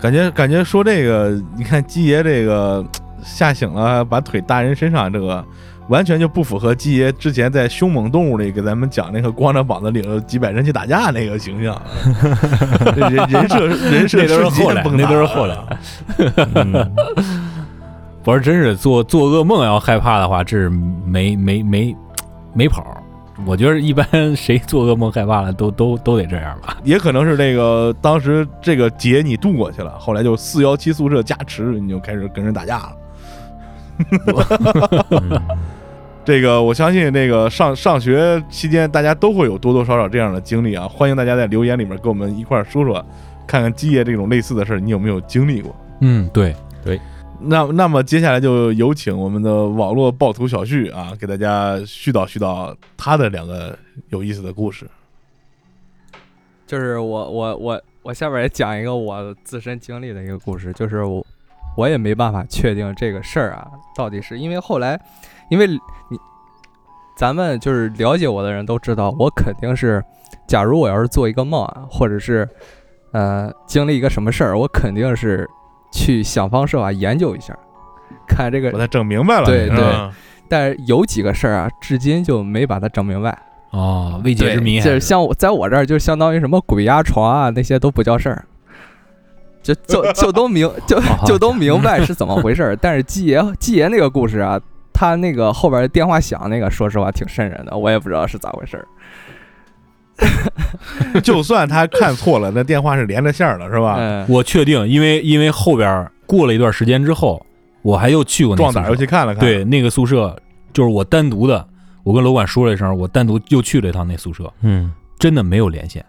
[0.01, 2.83] 感觉感觉说这个，你看鸡爷这个
[3.23, 5.45] 吓醒了，把腿搭人身上，这个
[5.87, 11.79] 完全就不符合鸡爷之前在凶猛动物里给咱们讲那个光着膀子领着几百人去打架那个形象。
[12.95, 15.57] 这 人人设人设那都是后来那都是后来
[16.55, 16.91] 嗯，
[18.23, 20.69] 不是，真是做做噩梦要害怕的话，这是
[21.05, 21.95] 没没没
[22.53, 23.03] 没跑。
[23.45, 26.77] 我觉得一般 谁做噩梦害怕了，都都都得这样吧。
[26.83, 32.95] 也可能是这个当时这个劫你渡过去了，后来就四幺七宿舍加持，你就开始跟人打架了。
[35.09, 35.41] 嗯
[36.25, 40.87] 这个我相信，那个上上学期间，大家都会有多多少少这样的经历啊。
[40.87, 43.03] 欢迎大家在留言里面跟我们一块儿说说，
[43.45, 45.75] 看看基爷这种类似的事儿，你有没有经历过？
[45.99, 46.97] 嗯，对对，
[47.45, 53.77] 那那么接下来就有请我们的网络暴徒小旭啊，给大家絮叨絮叨他的两个
[54.09, 54.89] 有意思的故事。
[56.65, 61.25] 就是我我我我下边也讲一个我自身经历的一个故事，就是我
[61.77, 64.99] 我也没办法确定这个事儿啊，到底是因为后来，
[65.49, 65.79] 因为你
[67.15, 70.03] 咱们就是了解我的人都知道，我肯定是，
[70.47, 72.47] 假如我要是做一个梦啊，或者是
[73.11, 75.47] 呃经历一个什么事儿，我肯定是
[75.93, 77.57] 去想方设法研究一下，
[78.27, 78.71] 看这个。
[78.71, 80.11] 把它整明白了，对是吧
[80.49, 83.37] 但是有几个事儿啊，至今就没把它整明白。
[83.69, 88.45] 哦，未解之谜就是像我在我这儿，就相当于什么鬼压床啊，那些都不叫事儿，
[89.63, 92.75] 就就 就都明就就都明白是怎么回事儿。
[92.81, 94.59] 但是季爷季爷那个故事啊，
[94.93, 98.85] 他那个后边电话响那个，说实话挺瘆人的，我也不知道是咋回事儿。
[101.23, 103.95] 就算他看错了，那电话是连着线儿的，是吧？
[103.97, 107.43] 嗯，我确定，因为因为后边过了一段时间之后，
[107.81, 110.35] 我还又去过那壮胆儿又宿舍去看了看，对，那个宿舍
[110.71, 111.67] 就是我单独的，
[112.03, 116.05] 我跟楼管说了一声，我单独又去了一趟那宿舍，嗯，真的没有连线，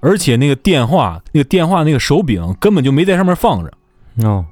[0.00, 3.72] 而且那个电话那个电话那个手柄根本就没在上面放着。
[4.28, 4.44] 哦，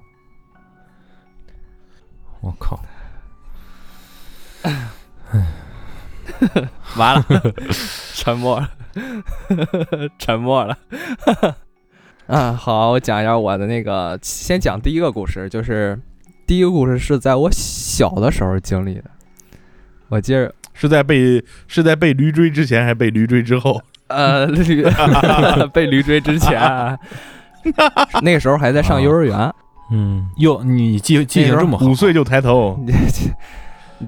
[2.41, 2.81] 我靠，
[6.97, 7.25] 完了，
[8.15, 8.69] 沉默了，
[10.19, 10.77] 沉默了。
[12.27, 15.99] 啊，好，我讲一下我的那个，先讲第一个故事，就是
[16.47, 19.05] 第一个故事是在我小的时候经历的。
[20.09, 23.81] 我记着，是在被是在被驴追之前，还是被驴追之后？
[24.09, 24.85] 呃，驴
[25.73, 26.99] 被驴追之前啊，
[28.23, 29.53] 那个时候还在上幼儿园。
[29.91, 32.79] 嗯，哟，你记记性这么好，五岁就抬头，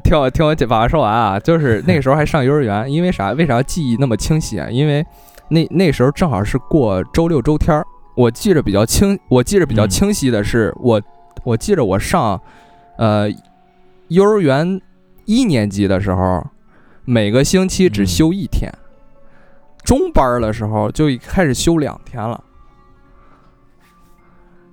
[0.03, 3.33] 听我听我把话说完啊，就是那个时候还上幼儿园， 因为啥？
[3.33, 4.69] 为啥记忆那么清晰啊？
[4.71, 5.05] 因为
[5.49, 11.01] 那那时候正好是过周六周天儿，我记着比较清，我记着比较嗯清晰的是，我
[11.45, 12.41] 我记着我上
[12.97, 13.29] 呃
[14.09, 14.81] 幼儿园
[15.25, 16.45] 一年级的时候，
[17.05, 18.73] 每个星期只嗯休一天，
[19.85, 22.43] 中班儿的时候就开始休两天了。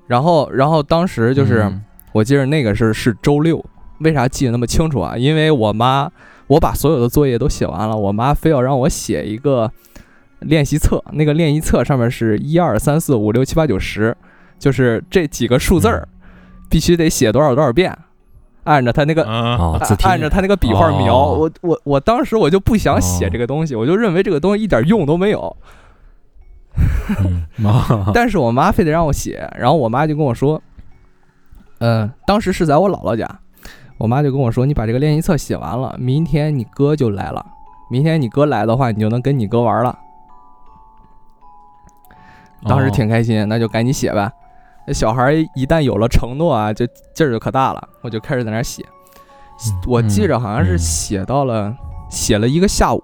[0.07, 3.63] 然后，然后当时就是，嗯我记得那个是是周六，
[4.03, 5.15] 为啥记得那么清楚啊？
[5.15, 6.11] 因为我妈，
[6.47, 9.71] 我把所有的作业都写完了，我妈非要让我写一个
[10.39, 14.15] 练习册，那个练习册上面是一二三四五六七八九十，
[14.59, 16.07] 就是这几个数字儿，
[16.69, 17.97] 必须得写多少多少遍，
[18.63, 19.23] 按照他那个。
[20.03, 25.55] 按照他那个笔画描，哦我我我当时我就不想写这个东西，我就认为这个东西一点用都没有。
[28.13, 30.61] 但是我妈非得让我写，然后我妈就跟我说，
[31.79, 33.27] 嗯、当时是在我姥姥家，
[34.01, 37.45] 我妈就跟我说，你把这个练习册写完了，明天你哥就来了，
[37.87, 39.95] 明天你哥来的话，你就能跟你哥玩了。
[42.63, 44.31] 当时挺开心，那就赶紧写呗。
[44.87, 46.83] 那小孩一旦有了承诺啊，就
[47.13, 48.83] 劲儿就可大了，我就开始在那儿写。
[49.85, 51.71] 我记着好像是嗯写到了，
[52.09, 53.03] 写了一个下午，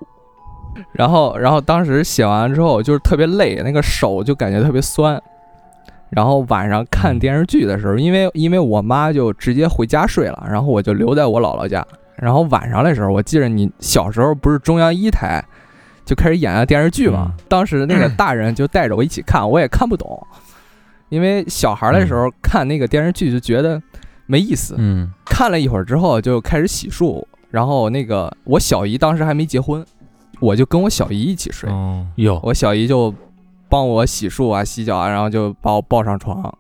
[0.93, 5.21] 然后然后当时写完之后就是特别累，那个手就感觉特别酸。
[6.09, 11.85] 然后晚上看电视剧的时候，因为因为我妈就直接回家睡了，然后我就留在我姥姥家。
[12.15, 15.43] 然后晚上的时候，我记着你小时候不是中央一台
[16.03, 17.33] 就开始演的电视剧嘛？
[17.47, 20.25] 当时那个大人就带着我一起看，我也看不懂，
[21.09, 23.79] 因为小孩的时候看那个电视剧就觉得
[24.25, 24.75] 没意思。
[24.77, 29.85] 嗯看了一会儿之后就开始洗漱，然后那个我小姨当时还没结婚，
[30.39, 33.13] 我就跟我小姨一起睡，哦，哟，我小姨就
[33.69, 36.57] 帮我洗漱啊、洗脚啊，然后就把我抱上床，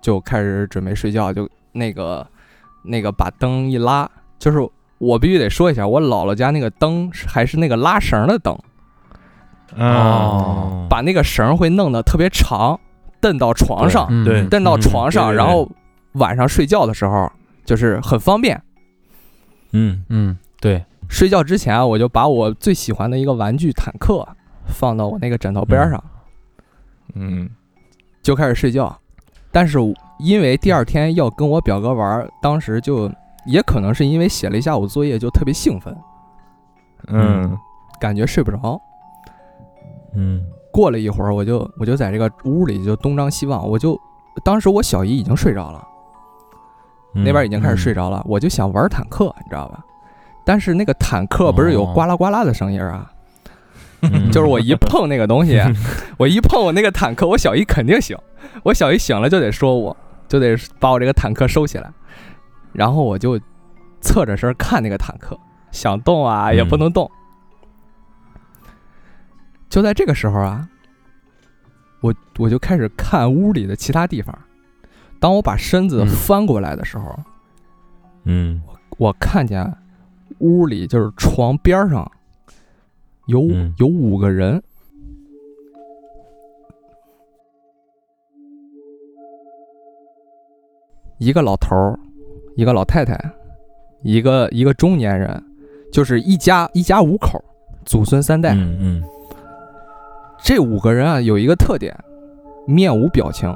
[0.00, 2.26] 就开始准备睡觉，就那个
[2.82, 4.58] 那个把灯一拉，就是
[4.98, 8.58] 我必须得说一下，我姥姥家那个灯是还是那个拉绳的灯，
[9.76, 12.78] 哦，把那个绳会弄得特别长，
[13.20, 15.70] 蹬到床上，嗯对蹬到床上，然后
[16.12, 17.30] 晚上睡觉的时候
[17.64, 18.62] 就是很方便。
[19.72, 24.26] 嗯嗯，对，睡觉之前啊，我就把我最喜欢的一个玩具坦克
[24.64, 26.10] 放到我那个枕头边上，嗯，
[28.22, 28.96] 就开始睡觉。
[29.50, 29.78] 但是
[30.18, 33.10] 因为第二天要跟我表哥玩，当时就
[33.46, 35.96] 也可能是因为写了一下午作业，就特别兴奋，
[37.08, 37.56] 嗯，
[38.00, 38.80] 感觉睡不着。
[40.14, 40.44] 嗯。
[40.72, 43.98] 过了一会儿，我就我就在这个屋里就东张西望，我就
[44.44, 45.82] 当时我小姨已经睡着了，
[47.14, 49.82] 嗯，那边已经开始睡着了，我就想玩坦克，你知道吧？
[50.44, 51.92] 但是那个坦克不是有哦。
[51.94, 53.10] 呱啦呱啦的声音啊，
[54.12, 55.60] 嗯就是我一碰那个东西，
[56.18, 58.16] 我一碰我那个坦克，我小姨肯定醒，
[58.62, 59.96] 我小姨醒了就得说我，
[60.28, 61.90] 就得把我这个坦克收起来，
[62.72, 63.40] 然后我就
[64.00, 65.38] 侧着身看那个坦克，
[65.70, 67.10] 想动啊也不能动。
[69.68, 70.68] 就在这个时候啊，
[72.00, 74.36] 我我就开始看屋里的其他地方。
[75.18, 76.08] 当我把身子嗯。
[76.08, 77.18] 翻过来的时候，
[78.24, 78.62] 嗯。
[78.98, 79.76] 我看见
[80.38, 82.10] 屋里就是床边上
[83.26, 84.62] 有、嗯有五个人，
[91.18, 91.98] 一个老头儿，
[92.54, 93.18] 一个老太太，
[94.02, 95.42] 一个一个中年人，
[95.92, 97.42] 就是一家一家五口，
[97.84, 98.54] 祖孙三代。
[98.54, 99.02] 嗯嗯
[100.44, 101.96] 这五个人啊有一个特点，
[102.66, 103.50] 面无表情。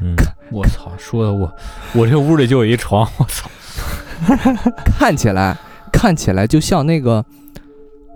[0.00, 0.16] 嗯，
[0.50, 1.52] 我操，说的我
[1.94, 3.48] 我这屋里就有一床，我操，
[4.84, 5.56] 看起来
[5.92, 7.24] 看起来就像那个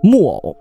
[0.03, 0.55] 木偶，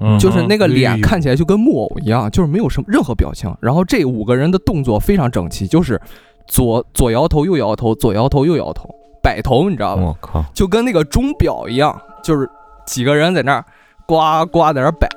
[0.00, 3.52] 嗯就是那个脸看起来就跟木偶一样，就是没有什么任何表情。
[3.60, 6.00] 然后这五个人的动作非常整齐，就是
[6.46, 8.88] 左左摇头右摇头，左摇头右摇头，
[9.22, 10.02] 摆头，你知道吗？
[10.08, 12.48] 我靠，就跟那个钟表一样，就是
[12.86, 13.64] 几个人在那儿
[14.06, 15.08] 呱呱在那儿摆，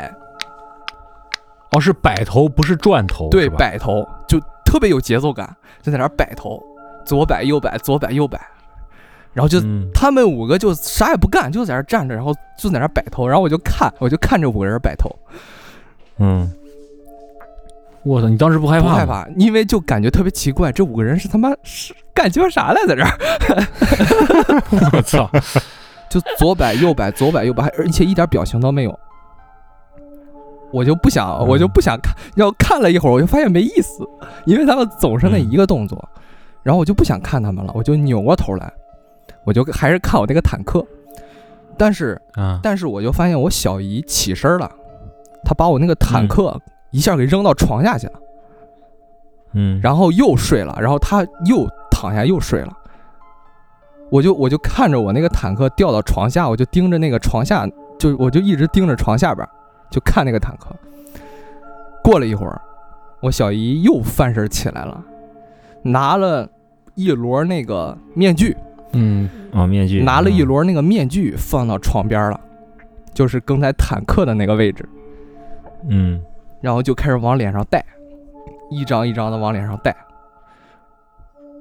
[1.73, 6.63] 哦是摆头不是转头，对，摆头就特别有节奏感，就在那儿摆头，
[7.05, 8.39] 左摆右摆，左摆右摆，
[9.33, 15.09] 然后就嗯他们五个就啥也不干，就在那儿站着，然后就在那儿摆头，然后我就看，我就看这五个人摆头，
[16.17, 16.51] 嗯
[18.03, 18.87] 我操，你当时不害怕？
[18.87, 23.09] 不害怕，因为就感觉特别奇怪，这五个人是他妈是干鸡巴啥来在这儿？
[24.93, 25.29] 我操，
[26.09, 28.99] 就左摆右摆，左摆右摆，而且一点表情都没有。
[30.71, 34.07] 我就不想，我就不想看，然后看了一会儿，我就发现没意思，
[34.45, 36.09] 因为他们总是那一个动作，
[36.63, 38.71] 然后我就不想看他们了，我就扭过头来，
[39.47, 40.85] 我就还是看我那个坦克，
[41.77, 44.69] 但是啊，但是我就发现我小姨起身了，
[45.45, 46.59] 她把我那个坦克
[46.91, 48.13] 一下给扔到床下去了，
[49.53, 52.77] 嗯，然后又睡了，然后她又躺下又睡了。
[54.09, 57.65] 我就我就看着我那个坦克掉到床下，我就盯着那个床下，
[57.97, 59.47] 就我就一直盯着床下边，
[59.89, 60.75] 就看那个坦克。
[62.03, 62.61] 过了一会儿，
[63.21, 65.01] 我小姨又翻身起来了，
[65.83, 66.49] 拿了
[66.95, 68.55] 一摞那个面具，
[68.93, 72.39] 嗯，哦，面具拿了一摞那个面具放到床边了，
[73.13, 74.87] 就是刚才坦克的那个位置，
[75.87, 76.21] 嗯
[76.61, 77.85] 然后就开始往脸上戴，
[78.71, 79.95] 一张一张的往脸上戴。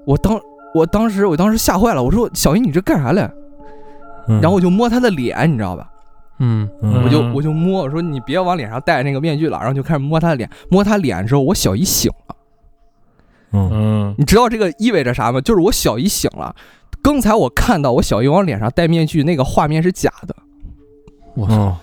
[0.07, 0.41] 我当
[0.75, 3.29] 我当时我当时吓坏了，我说小姨你这干啥嘞？
[4.29, 5.91] 嗯，然后我就摸她的脸，你知道吧？
[6.39, 12.37] 嗯嗯我就我就摸，我说你别往脸上戴那个面具了，然后就开始摸她的脸，摸她脸之后，我小姨醒了。
[13.53, 15.41] 嗯嗯你知道这个意味着啥吗？
[15.41, 16.55] 就是我小姨醒了。
[17.07, 20.35] 刚才我看到我小姨往脸上戴面具那个画面是假的，
[21.37, 21.77] 我操，哦。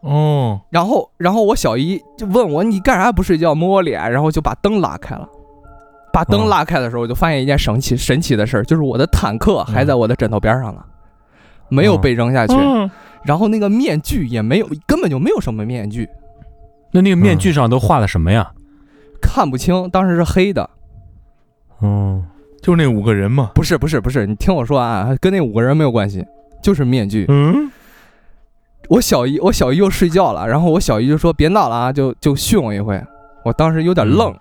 [0.00, 5.28] 哦然后然后我小姨就问我你干啥不睡觉摸我脸，然后就把灯拉开了。
[6.14, 10.82] 把灯哦拉开的时候，我就发现一件神奇神奇的事儿，就是我的坦克还在我的枕头边上呢，
[11.68, 12.54] 没有被扔下去。
[12.54, 12.90] 嗯。
[13.22, 16.08] 然后那个面具也没有，根本就没有什么面具，
[16.90, 18.50] 那那个面具上都画的什么呀？
[19.20, 19.90] 看不清。
[19.90, 20.70] 当时是黑的，
[21.80, 22.22] 哦
[22.64, 26.24] 就是那五个人嘛，不是不是不是，你听我说啊，跟那五个人没有关系，
[26.62, 27.26] 就是面具。
[27.28, 27.70] 嗯
[28.88, 32.98] 我小姨我小姨又睡觉了，然后我小姨就说别闹了啊，就就训我一回。
[33.44, 34.34] 我当时有点愣，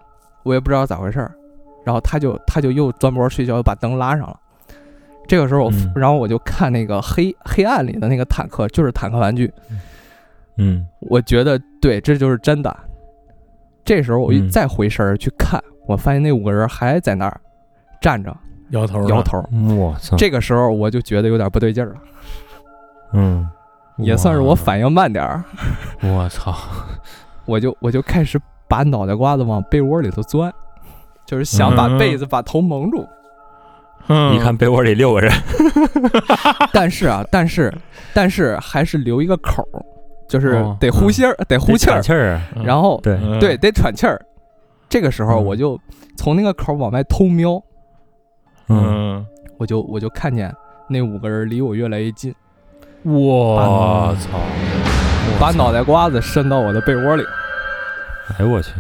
[0.44, 1.36] 我也不知道咋回事儿，
[1.84, 4.40] 然后他就他就又钻窝睡觉，又把灯拉上了。
[5.28, 9.52] 这个时候我，嗯然后我就看那个黑黑暗里的那个坦克，就是坦克玩具，
[10.58, 12.74] 嗯我觉得对，这就是真的。
[13.84, 17.42] 这时候我一嗯再回身去看，我发现那五个人还在那儿
[18.04, 18.36] 站着
[18.72, 19.42] 摇头摇，头。
[19.78, 21.96] 我操，这个时候我就觉得有点不对劲儿了，
[23.14, 23.50] 嗯
[23.98, 25.44] 也算是我反应慢点儿，
[26.02, 26.54] 我操，
[27.46, 30.52] 我就我就开始把脑袋瓜子往被窝里头钻，
[31.26, 33.08] 就是想把嗯被子把头蒙住。
[34.10, 35.32] 嗯一看被窝里六个人，
[36.74, 37.74] 但是啊，但是
[38.14, 39.80] 但是还是留一个口儿，
[40.28, 44.20] 就是哦得呼吸儿，得呼气儿，气儿，嗯然后对，嗯对，得喘气儿。
[44.90, 45.80] 这个时候嗯我就
[46.18, 47.62] 从那个口儿往外偷瞄，
[48.68, 49.26] 嗯嗯
[49.58, 50.54] 我就我就看见
[50.88, 52.34] 那五个人离我越来越近，
[53.04, 54.40] 我操，
[55.40, 57.24] 把脑袋瓜子伸到我的被窝里，
[58.38, 58.72] 哎呦我去，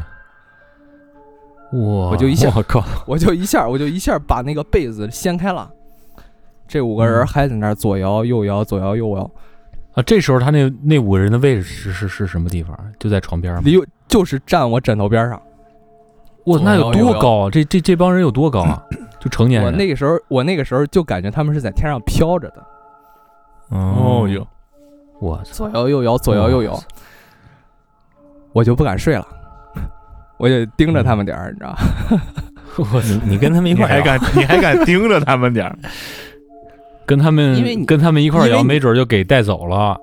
[1.71, 5.69] 我我就一下我靠，我就一下 我就一下把那个被子掀开了。
[6.67, 9.31] 这五个人还在那左摇右摇，左摇右摇，
[9.93, 12.77] 啊，这时候他那那五个人的位置是是是什么地方？
[12.99, 13.61] 就在床边吗？
[13.63, 15.39] 离就是站我枕头边上。
[16.45, 17.49] 哇，那有多高啊？
[17.51, 18.83] 这这这帮人有多高啊？
[19.23, 19.71] 就成年人。
[19.71, 22.61] 我那个时候，我那个时候就感觉他们是在天上飘着的，
[23.69, 24.45] 哦哟，
[25.21, 26.77] 我，左摇右摇，左摇右摇，
[28.51, 29.25] 我就不敢睡了，
[30.37, 31.79] 我就盯着他们点儿，你知道吧？
[32.91, 35.77] 我你你跟他们一块还敢 你还敢盯着他们点儿？
[37.05, 39.97] 跟他们因为你跟他们一块儿摇，没准就给带走了。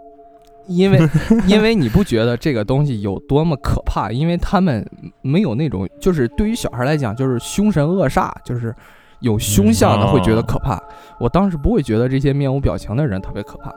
[0.66, 1.01] 因为
[1.49, 4.12] 因为你不觉得这个东西有多么可怕？
[4.12, 4.89] 因为他们
[5.21, 8.73] 没有那种，就是对于小孩来讲，就是凶神恶煞，就是
[9.21, 10.83] 有凶相的嗯会觉得可怕。
[11.18, 13.75] 我当时不会觉得这些面无表情的人特别可怕。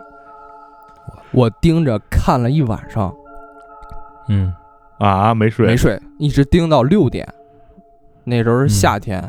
[1.32, 3.14] 我盯着看了一晚上，
[4.30, 4.54] 嗯
[5.00, 7.28] 啊，没睡，没睡，一直盯到六点。
[8.24, 9.22] 那时候是夏天，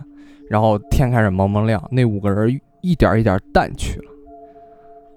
[0.49, 4.11] 然后天开始蒙蒙亮，那五个人一点一点淡去了。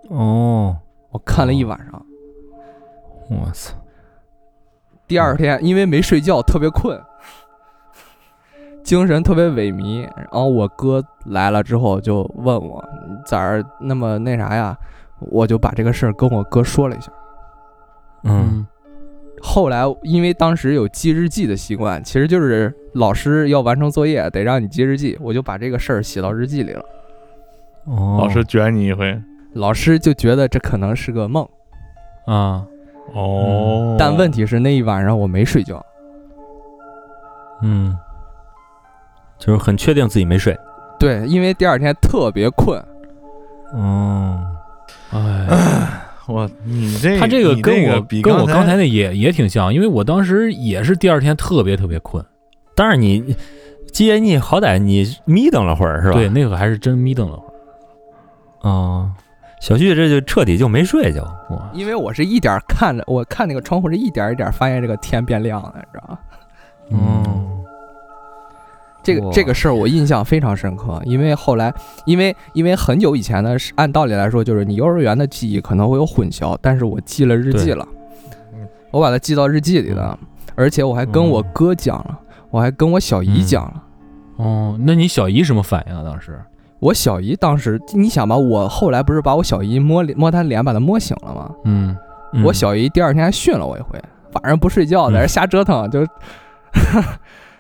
[0.10, 0.76] 哦，
[1.12, 2.06] 我看了一晚上，
[3.30, 3.76] 我操，
[5.06, 7.00] 第二天因为没睡觉，特别困，
[8.88, 10.02] 精神特别萎靡。
[10.16, 14.76] 然后我哥来了之后就问我你咋儿那么那啥呀？
[15.20, 17.12] 我就把这个事儿跟我哥说了一下。
[18.24, 18.66] 嗯，
[19.42, 26.86] 后来因为当时有记日记的习惯，其实就是老师要完成作业得让你记日记，我就把这个事儿写到日记里了。
[27.86, 29.20] 哦，老师卷你一回，
[29.54, 31.44] 老师就觉得这可能是个梦，
[32.28, 32.64] 啊，
[33.16, 35.84] 哦，但问题是那一晚上我没睡觉。
[37.64, 37.98] 嗯，
[39.40, 40.58] 就是很确定自己没睡。
[41.00, 42.84] 对，因为第二天特别困，
[43.76, 44.44] 嗯，
[45.12, 45.90] 哎，
[46.28, 52.24] 我你这他这个跟我这个比跟我刚才才那也也挺像，因为我当时也是第二天特别特别困，
[52.76, 53.36] 但是你
[53.94, 56.16] 基耶你好歹你眯瞪了会儿是吧？
[56.16, 58.70] 对，，那个还是真眯瞪了会儿。
[58.70, 59.12] 哦，
[59.62, 66.20] 小旭这就彻底就没睡就，哇，因为我是一点儿看着，我看那个窗户是一点儿一点儿发现这个天变亮的，知道吗？
[66.90, 67.47] 嗯，哇
[69.08, 71.74] 这个这个事儿我印象非常深刻，因为后来，
[72.05, 77.88] 因为因为很久以前呢，是按道理来说，就是你幼儿园的记忆可能会有混淆，但是我记了日记了
[78.53, 80.20] 嗯，我把它记到日记里了，
[80.55, 83.84] 而且我还跟我哥讲了，我还跟我小姨讲了。
[84.36, 86.03] 哦，那你小姨什么反应啊？
[86.03, 86.38] 当时？
[86.80, 91.49] 我小姨当时，你想吧，我后来不是把我小姨摸脸摸她脸，把她摸醒了吗？
[91.64, 91.97] 嗯，
[92.34, 93.97] 嗯我小姨第二天还训了我一回，
[94.34, 96.05] 晚上不睡觉，在这瞎折腾，就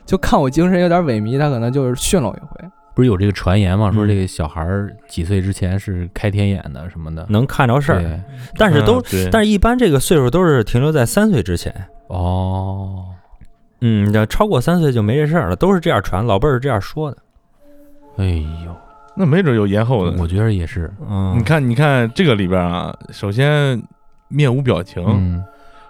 [0.07, 2.67] 就看我精神有点萎靡，他可能就是训了我一回。
[2.95, 3.91] 不是有这个传言吗？
[3.91, 8.19] 说嗯这个小孩儿几岁之前是开天眼的什么的，能看着事儿，对
[8.57, 11.71] 但是都嗯，但是一般这个岁数都是停留在三岁之前。
[12.07, 13.05] 哦，
[13.81, 17.17] 嗯，要超过三岁就没这事儿了，都是这样传，老辈儿是这样说的。
[18.17, 18.25] 哎
[18.65, 18.75] 呦，
[19.15, 20.19] 那没准有延后的。
[20.19, 23.79] 我觉得也是，嗯，你看，你看这个里边啊，首先
[24.27, 25.43] 面无表情，嗯，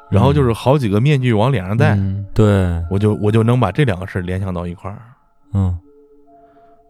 [0.10, 5.02] 然后就是好几个面具往脸上戴，嗯对，我就我就能把这两个事儿联想到一块儿。
[5.54, 5.78] 嗯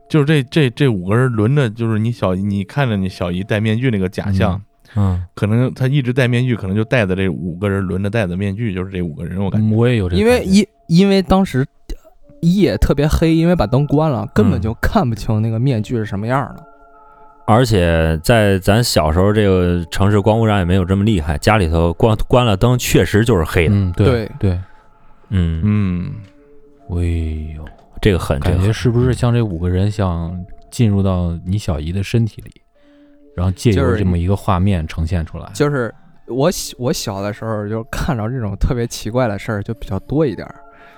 [0.10, 4.62] 就是这这这五个人轮着，就是你小姨，你看着你小姨戴面具那个假象，
[4.96, 9.68] 嗯嗯可能他一直戴面具，可能就戴的这五个人轮着戴的面具，就是这五个人，我感觉。
[9.68, 11.66] 嗯，我也有这个，因为因因为当时
[12.42, 16.64] 夜特别黑，因为把灯关了，根本嗯就看不清那个面具是什么样的。
[17.48, 23.74] 而且在咱小时候，这个城市光污染也没有这么厉害，家里头关关了灯，确实就是黑的。
[23.74, 24.60] 嗯，对对对，
[25.30, 26.14] 嗯，嗯，
[26.90, 27.66] 哎呦，
[28.02, 30.38] 这个狠，感觉是不是像这五个人想
[30.70, 32.52] 进入到你小姨的身体里，
[33.34, 35.50] 然后借就是由这么一个画面呈现出来？
[35.54, 35.94] 就是
[36.28, 40.56] 我小我小的时候，就看着这种特别奇怪的事儿就比较多一点儿。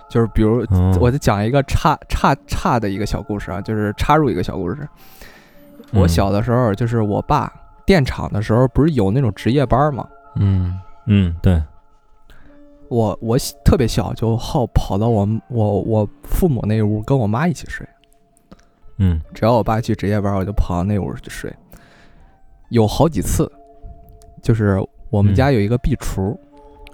[0.10, 4.78] 就是比如，嗯我就讲一个插插插的一个小故事啊，就是插入一个小故事。
[5.94, 7.52] 我嗯小的时候，就是我爸
[7.86, 10.08] 电厂的时候，不是有那种值夜班吗？
[10.36, 11.62] 嗯嗯，对，
[12.90, 17.88] 我我特别小，就好跑到我我我父母那屋跟我妈一起睡。
[19.02, 21.54] 嗯只要我爸去值夜班，我就跑到那屋去睡。
[22.70, 23.52] 有好几次，
[24.44, 24.78] 就是
[25.10, 26.38] 我们嗯家有一个壁橱，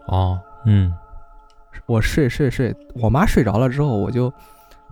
[0.08, 0.94] 哦，嗯
[1.88, 4.32] 我睡睡睡，我妈睡着了之后，我就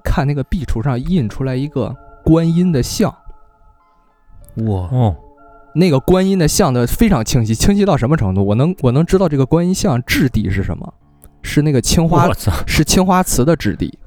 [0.03, 1.95] 看那个壁橱上印出来一个
[2.25, 3.15] 观音的像，
[4.55, 5.15] 哇，哦，
[5.75, 8.45] 那个观音的像的非常清晰，清晰到什么程度？
[8.45, 10.93] 我能我能知道这个观音像质地是什么，
[11.41, 12.29] 是那个青花，
[12.67, 13.97] 是青花瓷的质地，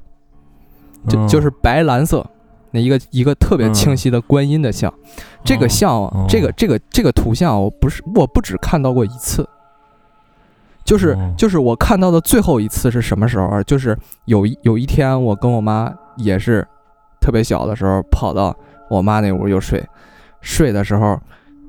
[1.08, 1.28] 就嗯。
[1.28, 2.24] 就是白蓝色，
[2.70, 4.92] 那一个一个特别清晰的观音的像。
[5.44, 6.26] 这个像啊，哦。
[6.28, 9.48] 这个这个这个图像，我不是我不只看到过一次，
[10.84, 11.34] 就是哦。
[11.36, 13.62] 就是我看到的最后一次是什么时候啊？
[13.64, 16.66] 就是有一有一天，我跟我妈也是
[17.20, 18.56] 特别小的时候，跑到
[18.88, 19.84] 我妈那屋又睡，
[20.46, 21.20] 睡的时候，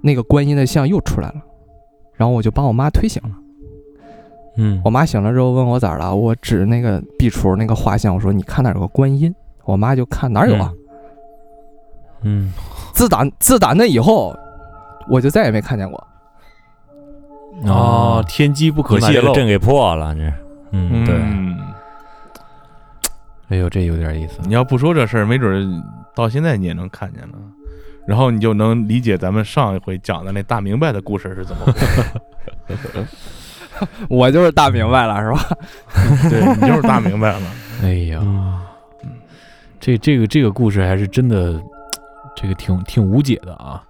[0.02, 1.42] 那个观音的像又出来了，
[2.14, 3.32] 然后我就把我妈推醒了。
[4.60, 9.34] 嗯我妈醒了之后问我咋了，我指那个壁橱那个画像，我说你看那有个观音，
[9.66, 10.72] 我妈就看哪有啊。
[12.22, 12.54] 嗯，
[12.94, 14.36] 自打自打那以后，
[15.10, 16.08] 我就再也没看见过。
[17.66, 19.34] 哦，天机不可泄露。
[19.34, 20.34] 阵给破了，这，
[20.72, 21.58] 嗯，对，嗯
[23.50, 24.40] 哎呦，这有点意思。
[24.44, 25.84] 你要不说这事儿，没准儿
[26.16, 27.38] 到现在你也能看见呢。
[28.08, 31.74] 然后你就能理解咱们上一回讲的那大明白的故事是怎么回
[32.76, 33.08] 事。
[34.10, 35.58] 我就是大明白了，是吧？
[36.30, 37.42] 对你就是大明白了。
[37.84, 38.60] 哎呀，嗯
[39.80, 41.62] 这这个这个故事还是真的，
[42.36, 43.84] 这个挺挺无解的啊。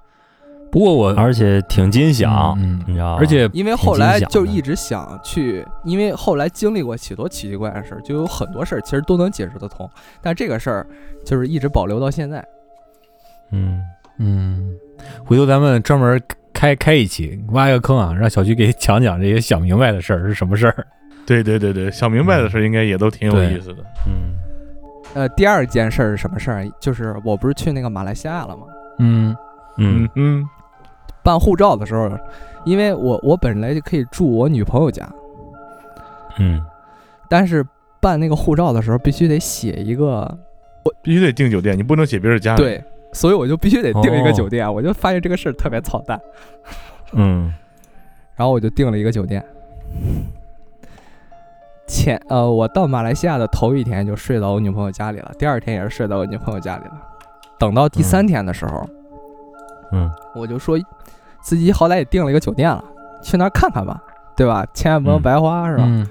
[0.70, 3.20] 不过我而且挺金想，嗯你知道吧？
[3.22, 9.90] 而且因为后来就一直直想去，因为后来经历过许多奇奇怪怪的事儿，就有很多事儿其实都能解释得通，
[10.22, 10.86] 但这个事儿
[11.26, 12.46] 就是一直保留到现在。
[13.52, 13.82] 嗯
[14.18, 14.76] 嗯，
[15.26, 16.22] 回头咱们专门
[16.54, 20.88] 开开一期，挖一个坑啊，让小徐给讲讲这些想明白的事儿是什么事儿。
[21.26, 23.84] 对对对对，想明白的事儿应该也都挺有意思的。
[24.08, 24.34] 嗯
[25.14, 26.70] 呃，第二件事儿是什么事儿？
[26.80, 28.64] 就是我不是去那个马来西亚了吗？
[29.00, 29.36] 嗯
[29.78, 30.44] 嗯嗯
[31.24, 32.12] 办护照的时候，
[32.66, 35.08] 因为我我本来就可以住我女朋友家，
[36.40, 36.62] 嗯
[37.30, 37.66] 但是
[38.00, 40.38] 办那个护照的时候必须得写一个
[40.86, 42.62] 我必须得订酒店，你不能写别人家里。
[42.62, 42.84] 对，
[43.18, 44.72] 所以我就必须得订一个哦酒店。
[44.72, 46.20] 我就发现这个事儿特别操蛋，
[47.14, 47.52] 嗯
[48.36, 49.44] 然后我就订了一个酒店。
[51.88, 57.02] 前呃，我到马来西亚的头一天就睡到我女朋友家里了，第二天也是睡到我女朋友家里了。
[57.58, 58.88] 等到第三天的时候，
[59.92, 60.78] 嗯我就说
[61.42, 62.84] 自己好歹也订了一个酒店了，
[63.24, 64.00] 去那儿看看吧，
[64.36, 64.64] 对吧？
[64.74, 65.84] 钱也不能嗯白花，是吧？
[65.88, 66.08] 嗯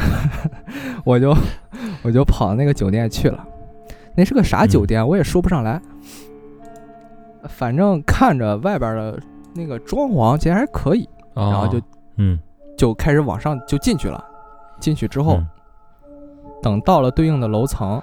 [1.04, 1.36] 我就
[2.02, 3.46] 我就跑到那个酒店去了。
[4.16, 5.80] 那是个啥酒店，我也说不上来。
[7.48, 9.18] 反正看着外边的
[9.54, 11.80] 那个装潢其实还可以，然然后就
[12.16, 12.38] 嗯
[12.76, 14.24] 就开始往上就进去了。
[14.78, 15.46] 进去之后，嗯
[16.62, 18.00] 等到了对应的楼层，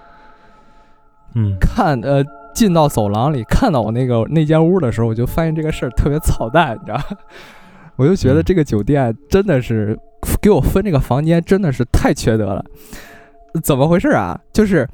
[1.34, 2.24] 嗯看呃
[2.54, 7.04] 进到走廊里，看到我那个那间屋的时候，我就发现这个事儿特别操蛋，你知道吗？
[7.98, 9.98] 我就觉得嗯这个酒店真的是
[10.42, 12.64] 给我分这个房间真的是太缺德了。
[13.64, 14.40] 怎么回事啊？
[14.54, 14.88] 就是。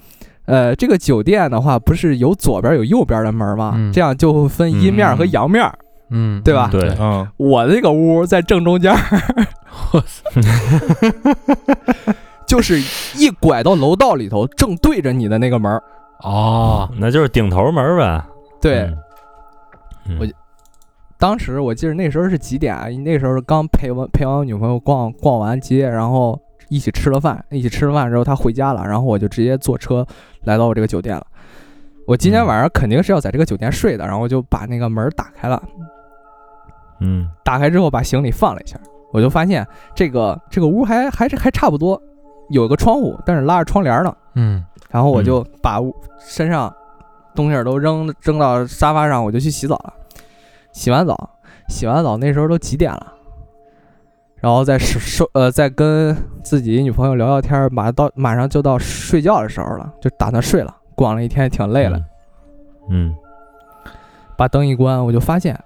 [0.45, 3.73] 呃，这个酒店的话，不是有左边有右边的门吗？
[3.75, 5.71] 嗯这样就会分阴面和阳面。
[6.15, 8.99] 嗯，对吧对嗯，我这个屋在正中间儿，
[12.45, 12.79] 就是
[13.17, 15.81] 一拐到楼道里头，正对着你的那个门儿。
[16.19, 18.23] 哦，那就是顶头门呗。
[18.61, 18.81] 对，
[20.07, 20.27] 嗯，我
[21.17, 22.87] 当时我记得那时候是几点啊？
[23.03, 26.39] 那时候刚陪完陪完我女朋友逛逛完街，然后
[26.69, 30.05] 一起吃了饭，一起吃了饭之后她回家了，然后我就直接坐车
[30.43, 31.25] 来到我这个酒店了。
[32.05, 35.61] 我今天晚上肯定是要在这个酒店睡的，然后我就把那个门打开了，
[36.99, 38.77] 嗯打开之后把行李放了一下，
[39.13, 39.65] 我就发现
[39.95, 42.01] 这个这个屋还还是还差不多，
[42.49, 44.13] 有个窗户，但是拉着窗帘呢。
[44.35, 45.79] 嗯然后我就把
[46.19, 46.71] 身上
[47.33, 49.93] 东西都扔扔到沙发上，我就去洗澡了。
[50.71, 51.29] 洗完澡，
[51.69, 53.13] 洗完澡那时候都几点了？
[54.43, 56.13] 然后再收收呃，再跟
[56.43, 60.75] 自己女朋友聊聊天儿，马上到马上就到睡觉的时候了，就打算睡了。
[60.95, 61.97] 逛了一天挺累了，
[62.89, 63.15] 嗯
[64.35, 65.57] 把灯一关，我就发现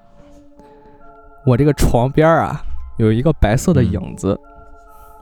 [1.44, 2.62] 我这个床边儿啊
[2.98, 4.40] 有一个白色的嗯影子，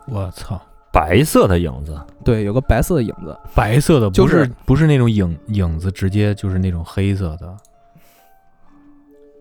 [0.10, 1.98] 我操，白色的影子。
[2.26, 7.56] 对，有个白色的影子，白色的，不就是是不是那种影影子，直接就是那种黑色的。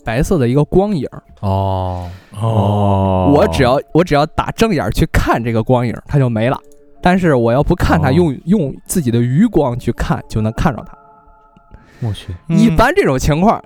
[0.05, 1.23] 白色的一个光影儿。
[1.41, 2.09] 哦，
[2.41, 6.59] 哦我只要我只要打正眼儿去看这个光影，它就没了。
[7.03, 10.97] 但是我要不看它，哦用用自己的余光去看，就能看着它。
[12.07, 13.63] 我去，嗯一般这种情况，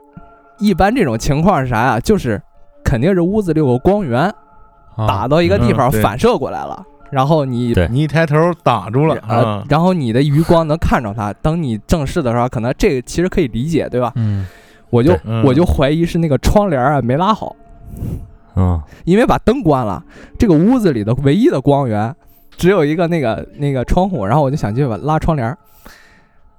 [0.59, 2.01] 一般这种情况是啥呀？
[2.01, 2.41] 就是
[2.85, 4.23] 肯定是屋子里有个光源
[4.97, 11.33] 啊打到一个地方反射过来了，然后你对你一抬头挡住了呃啊，，然后你的余光能看着它。
[11.35, 14.13] 等你正视的时候，可能这个其实可以理解，对吧？
[14.17, 14.47] 嗯
[14.91, 15.45] 我就嗯。
[15.45, 17.55] 我就怀疑是那个窗帘啊没拉好，
[18.57, 18.81] 嗯。
[19.05, 20.03] 因为把灯关了，
[20.39, 22.15] 这个屋子里的唯一的光源
[22.57, 25.57] 只有一个那个那个窗户，然后我就想去把拉窗帘，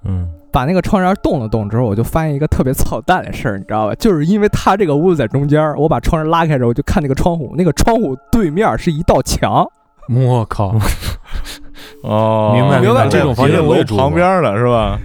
[0.06, 0.30] 嗯。
[0.52, 3.94] 把那个窗帘动了动之后，我就发现一个特别操蛋的事儿，你知道吧？
[3.94, 9.64] 就是因为他这个屋子在中间，我把窗帘拉开之后，我就看那个窗户，那个窗户对面是一道墙，
[10.10, 10.76] 我靠，
[12.02, 15.00] 哦，明白明白这种房间我也住过旁边了是吧？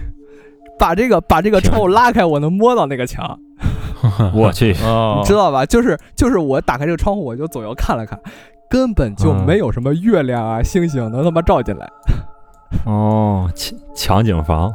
[0.77, 3.39] 把这个把这个窗户拉开，我能摸到那个墙，
[4.33, 5.65] 我去，哦，你知道吧？
[5.65, 8.19] 就是就是我打开这个窗户，我就左右看了看，
[8.69, 11.89] 根本就嗯没有什么月亮啊、星星能他妈照进来。
[12.85, 14.73] 哦，强强警房，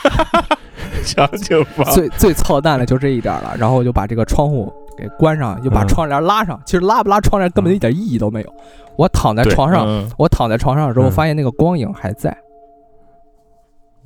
[1.04, 6.58] 强警房，最最操蛋的就这一点了，然后我就把这个窗户给关上，又把嗯窗帘拉上。
[6.64, 8.54] 其实拉不拉窗帘根本一点意义都没有。
[8.96, 12.34] 我躺在床上，嗯我躺在床上的时候，嗯发现那个光影还在。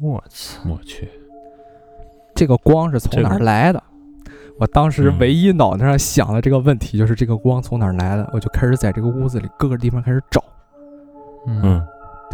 [0.01, 1.09] 我操，我去，
[2.35, 3.83] 这个光是从哪儿来的？
[4.59, 5.19] 我当时嗯。
[5.19, 10.43] 唯一脑袋上想的这个问题就是这个光从哪儿来的，我就开始在这个屋子里各个地方开始找，
[11.47, 11.61] 嗯。
[11.63, 11.87] 嗯。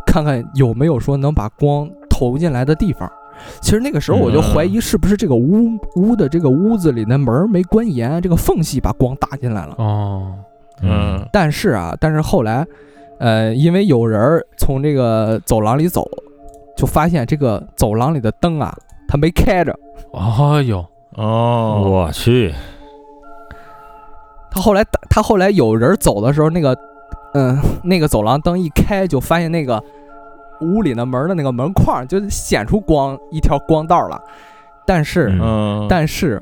[0.06, 3.10] 看看有没有说能把光投进来的地方。
[3.60, 9.74] 其实那个时候我就怀疑是不是这个屋屋的这个屋子里的门儿没关严，这个缝隙把光打进来了。
[9.78, 10.34] 哦，
[10.82, 11.26] 嗯。
[11.32, 12.66] 但是啊，但是后来，
[13.18, 16.08] 呃，因为有人儿从这个走廊里走，
[16.76, 18.76] 就发现这个走廊里的灯啊，
[19.08, 19.74] 它没开着。
[20.10, 22.54] 哦哟，哦，我去，
[24.50, 26.76] 他后来打，他后来有人走的时候，那个，
[27.34, 29.82] 嗯、那个走廊灯一开，就发现那个
[30.60, 34.20] 屋里的门的那个门框就显出光一条光道了。
[34.86, 35.32] 但是，
[35.88, 36.40] 但是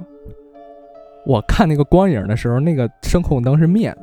[1.25, 3.99] 我看那个光影的时候，那个声控灯是灭的，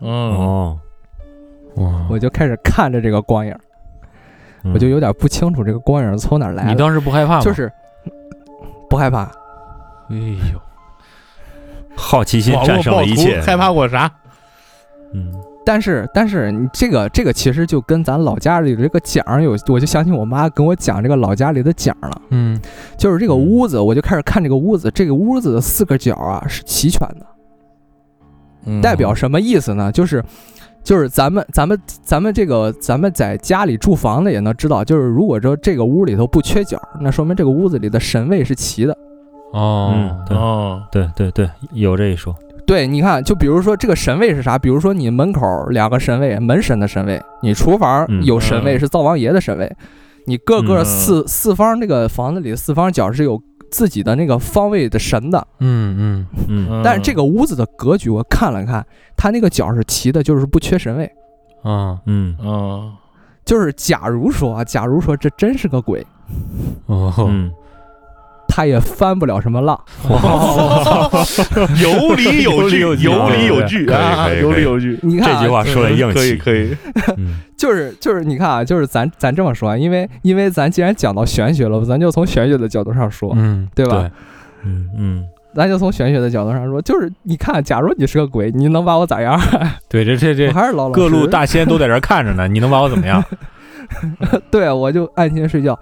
[0.00, 0.36] 嗯。
[0.36, 0.78] 哦，
[1.76, 3.52] 哇，我就开始看着这个光影，
[4.68, 6.70] 嗯我就有点不清楚这个光影是从哪儿来的。
[6.70, 7.40] 你当时不害怕吗？
[7.40, 7.72] 就是
[8.88, 9.22] 不害怕，
[10.10, 10.16] 哎
[10.52, 10.60] 呦，
[11.96, 14.10] 好奇心战胜了一切，害怕过啥？
[15.14, 15.32] 嗯
[15.64, 22.22] 但是但是你这个这个其实就跟咱老家里的这个讲儿有，我就想起我妈跟我讲这个老家里的讲儿了。
[22.30, 22.58] 嗯，
[22.96, 27.26] 就是这个屋子，我就开始看这个屋子，这个屋子的四个角啊是齐全的，
[28.64, 29.92] 嗯代表什么意思呢？
[29.92, 30.24] 就是
[30.88, 38.96] 就是咱们咱们咱们这个咱们在家里住房的也能知道，就是如果说这个屋里头不缺角，那说明这个屋子里的神位是齐的。
[39.52, 40.34] 哦嗯，对。
[40.34, 42.34] 哦，对对对，有这一说，
[42.66, 44.58] 对，你看，就比如说这个神位是啥？
[44.58, 48.80] 比如说你门口两个神位，门神的神位；你厨房嗯有神位嗯。
[48.80, 49.70] 是灶王爷的神位，
[50.24, 50.84] 你各个嗯。
[50.86, 53.38] 四、四方这个房子里的四方角是有
[53.70, 55.46] 自己的那个方位的神的。
[55.60, 56.82] 嗯嗯，嗯。
[56.84, 61.04] 但是这个屋子的格局我看了看，它那个角是齐的，就是不缺神位。
[61.62, 62.36] 啊，嗯。
[62.40, 62.92] 嗯
[63.44, 66.06] 就是假如说啊，假如说这真是个鬼，
[66.84, 67.50] 哦，嗯，
[68.58, 69.80] 他也翻不了什么浪。
[71.80, 74.98] 有理有据，有理有据啊，有理有据。
[75.00, 76.76] 你看、啊，这句话说的硬可以气，可以，
[77.16, 84.10] 嗯 就是就是你看啊，就是咱咱这么说，因为因为咱既然讲到玄学了，咱就从玄学的角度上说，嗯，对吧？
[84.64, 89.40] 嗯嗯，咱就从玄学的角度上说，就是你看，假如你是个鬼，你能把我咋样？
[89.88, 93.24] 对，这这我这还是老老各路大仙都在这看着呢，你能把我怎么样？
[94.50, 95.78] 对，我就安心睡觉。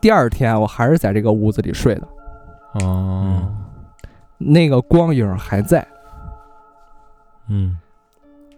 [0.00, 2.08] 第二天我还是在这个屋子里睡的，
[2.84, 3.50] 哦，
[4.38, 5.86] 那个光影还在，
[7.48, 7.76] 嗯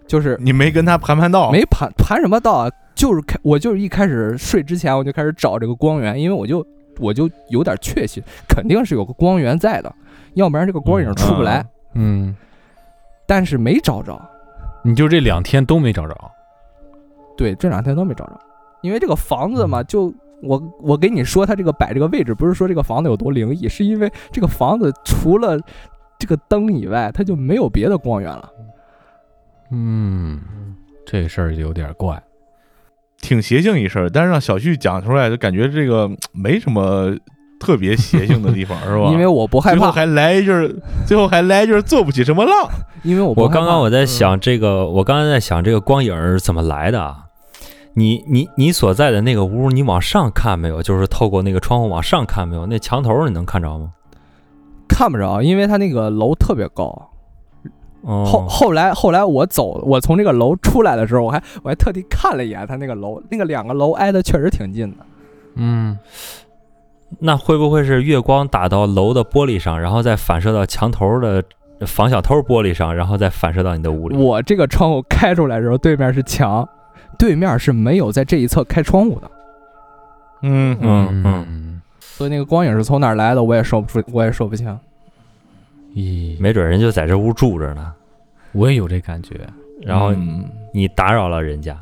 [0.07, 1.53] 就是你没跟他盘盘道？
[1.53, 6.67] 没盘盘什么道啊，就是开我就是一开始睡之前我就开始找这个光源，因为我就
[6.99, 9.95] 我就有点确信，肯定是有个光源在的，
[10.35, 11.65] 要不然这个光影出不来。
[11.95, 12.35] 嗯，
[13.25, 14.21] 但是没找着，
[14.83, 16.31] 你就这两天都没找着，
[17.37, 18.41] 对，这两天都没找着，
[18.83, 20.13] 因为这个房子嘛，就
[20.43, 25.59] 我我给你说，它这个摆这个位置，不是说这个房子有多灵异，是因为这个房子除了
[26.19, 28.51] 这个灯以外，它就没有别的光源了。
[29.71, 30.41] 嗯，
[31.07, 32.23] 这事儿就有点怪，
[33.21, 37.15] 挺邪性一事儿，但是让小旭讲出来，就感觉这个嗯没什么
[37.61, 39.11] 特别邪性的地方，是吧？
[39.13, 40.69] 因为我不害怕，最后还来一句儿，
[41.07, 42.69] 最后还来一句儿做不起什么浪。
[43.03, 47.27] 因为我不害怕我刚刚我在想这个，我刚刚在想这个光影儿怎么来的啊？
[47.95, 50.83] 你你你所在的那个屋，你往上看没有？
[50.83, 52.67] 就是透过那个窗户往上看没有？
[52.67, 53.91] 那墙头你能看着吗？
[54.89, 57.11] 看不着，因为它那个楼特别高。
[58.03, 64.97] 哦，后后来后来我走，我从这个楼出来的时候，我还我还特地看了一眼它那个楼，那个两个楼挨得确实挺近的。
[65.57, 65.99] 嗯，
[67.19, 71.45] 那会不会是月光打到楼的玻璃上，然后再反射到墙头的
[71.87, 74.17] 防小偷玻璃上，然后再反射到你的屋里？
[74.17, 76.67] 我这个窗户开出来的时候，对面是墙，
[77.21, 79.31] 对面是没有在这一侧开窗户的，
[80.43, 84.77] 嗯嗯嗯，嗯，所以那个光影是从哪儿来的，我也说不出，我也说不清。
[85.95, 87.93] 咦，没准人就在这屋住着呢，
[88.53, 89.35] 我也有这感觉，
[89.83, 91.77] 然后嗯你打扰了人家。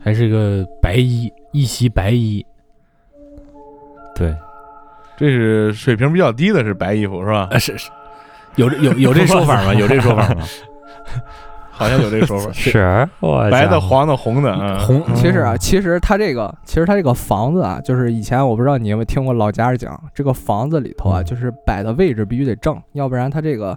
[0.00, 2.44] 还是个白衣，一袭白衣，
[4.14, 4.36] 对，
[5.16, 7.48] 这是水平比较低的，是白衣服是吧？
[7.50, 7.88] 啊，是是，
[8.56, 9.72] 有这有有这说法吗？
[9.72, 10.44] 有这说法吗？
[11.76, 14.78] 好像有这个说法， 是，我白的、黄的、红的，嗯。
[14.80, 21.24] 红，其实啊，其实它这个，其实它这个房子啊，就是以前我不知道你有没有听过老家人讲，这个房子里头啊，嗯。
[21.24, 23.76] 就是摆的位置必须得正，要不然它这个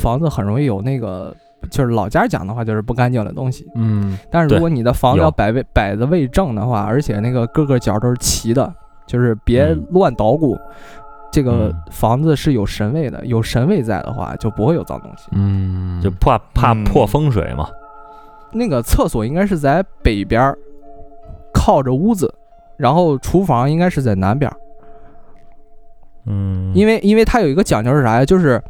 [0.00, 1.36] 房子很容易有那个，
[1.70, 3.66] 就是老家讲的话就是不干净的东西。
[3.74, 8.72] 嗯但是如果你的房子要摆位摆的位正的话，而且那个各个角都是齐的，
[9.06, 9.86] 就是别嗯。
[9.90, 10.58] 乱捣鼓。
[11.34, 15.26] 这个嗯房子是有神位的，有神位在的话，就不会有脏东西。
[15.32, 17.68] 嗯，就怕怕嗯破风水嘛。
[18.52, 20.56] 那个厕所应该是在北边儿，
[21.52, 22.32] 靠着屋子，
[22.76, 24.56] 然后厨房应该是在南边儿。
[26.26, 28.24] 嗯，因为因为它有一个讲究是啥呀？
[28.24, 28.62] 就是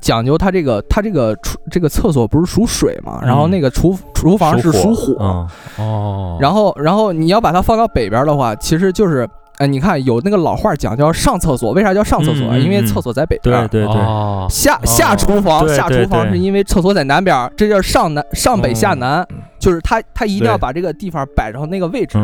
[0.00, 5.48] 讲究它这个它这个厨这个厕所不是属水嘛，然后嗯那个厨厨房是属火，嗯
[5.84, 9.28] 哦，然后然后你要把它放到北边的话，其实就是。
[9.58, 12.56] 哎，你看有那个老话讲叫上厕所，为啥叫上厕所啊？
[12.56, 13.68] 嗯嗯嗯因为厕所在北边儿。
[13.68, 19.26] 对对对，哦，下下厨房，下厨房是因为厕所在南边儿，这就是上南上北下哦南，
[19.58, 22.16] 就是他他一定要把这个地方摆上那个位置，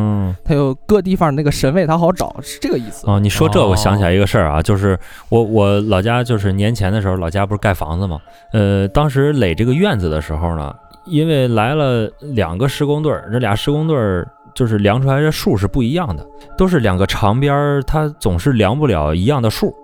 [0.45, 0.55] 他。
[0.55, 3.11] 有各地方那个神位，他好找，是这个意思。
[3.11, 4.97] 哦，你说这我想起来哦一个事儿啊，就是
[5.31, 8.21] 我我老家就是年前的时候，老家不是盖房子嘛，
[8.53, 10.73] 呃，当时垒这个院子的时候呢，
[11.07, 16.27] 因为来了两个施工队儿，这俩施工队儿就是量出来的数是不一样的，
[16.57, 19.75] 都是两个长边儿，它总是量不了一样的数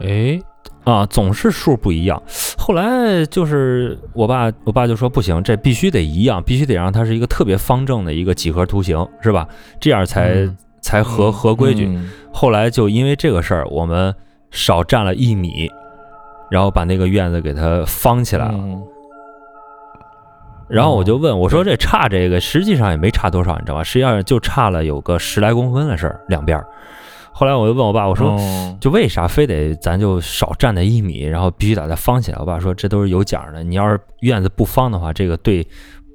[0.00, 0.40] 哎，
[0.84, 2.20] 啊，总是数不一样。
[2.58, 9.46] 后来就是我爸，我爸就说不行，这必须得一样，必须得让它是一个特别方正的一个几何图形，是吧？
[9.80, 11.86] 这样才、嗯才合合规矩。
[11.86, 14.14] 嗯后来就因为这个事儿，我们
[14.50, 15.70] 少占了一米，
[16.50, 18.58] 然后把那个院子给它方起来了。
[20.74, 23.84] 嗯然后我就问我说：“这差这个，实际上也没差多少，你知道吧？
[23.84, 26.66] 实际上就差了有个十来公分的事儿，两边儿。”
[27.32, 35.66] 后来我就问我爸，我说：“哦就为啥非得咱就少占那一米，然后必须把它方起来？”我爸说：“这都是有讲的，你要是院子不方的话，这个对，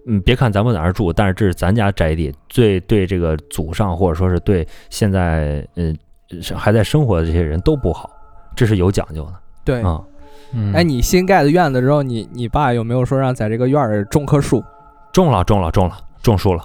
[0.08, 5.98] 嗯，别看咱们在那儿住，但是这是咱家宅地，最对这个祖上或者说是对现在嗯
[6.42, 8.10] 是还在生活的这些人都不好，
[8.56, 9.34] 这是有讲究的
[9.64, 10.02] 对，啊。
[10.02, 10.06] 嗯
[10.74, 14.64] 哎，你新盖的院子之后，你你爸有没有说让在这个院儿种棵树？
[15.12, 16.64] 种了，种了，种了，种树了。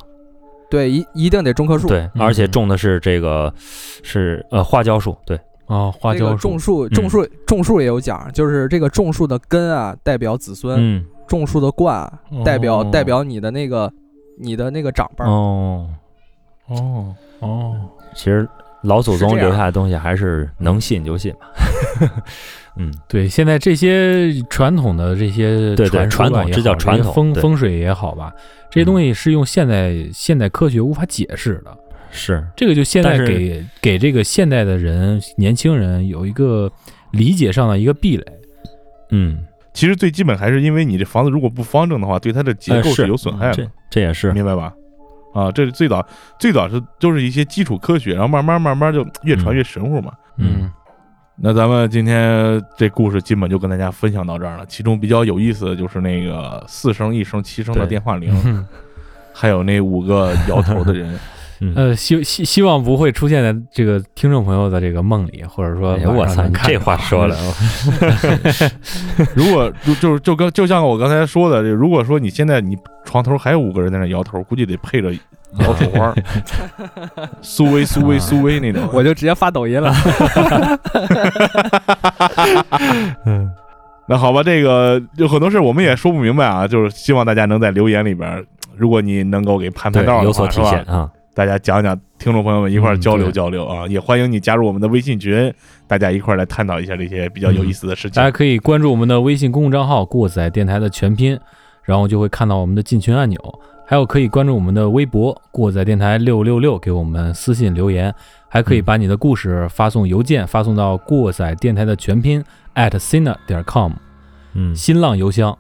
[0.70, 3.52] 对，一一定得种棵树。，对，嗯而且种的是这个
[4.02, 13.92] 是呃花椒树，对，哦，花这个椒种树，嗯种树，种树也有讲，就是这个种树的根啊，代表子孙；嗯，种树的冠啊，代表哦代表你的那个
[14.38, 15.24] 你的那个长辈。
[15.24, 15.88] 哦，
[16.68, 17.76] 哦哦，
[18.14, 18.48] 其实
[18.82, 21.50] 老祖宗留下的东西还是能信就信吧。
[22.76, 28.32] 嗯，对，现在这些传统的这些对对传传统这叫也好传统风风水也好吧，
[28.70, 31.76] 这些东西是用现代现代科学无法解释的。
[32.10, 36.70] 是，这个就现在给给这个现代的人年轻人有一个
[37.12, 38.24] 理解上的一个壁垒。
[39.10, 43.06] 嗯，其实最基本还是因为你这房子如果不方正的话，对它的结构呃是。
[43.06, 43.54] 有损害的。
[43.54, 44.72] 这，这也是，明白吧？
[45.32, 46.04] 啊，这是最早
[46.38, 50.12] 最早是就是一些基础科学，然后慢慢慢慢就越传越神乎嘛。
[50.38, 50.70] 嗯，
[51.36, 54.64] 那咱们今天这故事基本就跟大家分享到这儿了。
[54.66, 58.64] 其中比较有意思的就是那个四声、一声、七声的电话铃，嗯
[59.32, 61.18] 还有那五个摇头的人。
[61.64, 67.36] 嗯，呃，希希希望不会出现在这个听众朋友的这个梦里，或者说哎呀我操，这话说的，
[69.34, 76.14] 如果就就是就跟就像我刚才说的，如果说你现在你床头还有五个人在那摇头，估计得配着摇手花，
[77.40, 78.82] 苏威苏威苏威那种。
[78.92, 79.94] 我就直接发抖音了。
[83.24, 83.50] 嗯
[84.06, 88.44] 那好吧，这个有很多事我们也说不明白啊，就是希望大家能在留言里边，
[88.76, 91.10] 如果你能够给盘盘对道，的有所话是吧体现啊。
[91.34, 95.52] 大家讲讲，听众朋友们一块儿嗯交流交流啊，也欢迎你加入我们的微信群，
[95.88, 98.12] 大家一块儿来探讨一下这些比较有意思的事情。
[98.12, 101.38] 大家可以关注我们的微信公众账号“过载电台”的全拼，
[101.82, 103.60] 然后就会看到我们的进群按钮。
[103.86, 108.14] 还有可以关注我们的微博“过载电台六六六”，给我们私信留言。
[108.48, 112.42] 还可以把你的故事发送邮件发送到“过载电台”的全拼
[112.76, 113.92] at sina 点 com
[114.54, 115.58] 嗯，新浪邮箱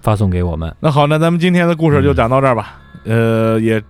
[0.00, 0.74] 发送给我们。
[0.80, 2.80] 那好，那咱们今天的故事就讲到这儿吧。
[3.04, 3.80] 呃，也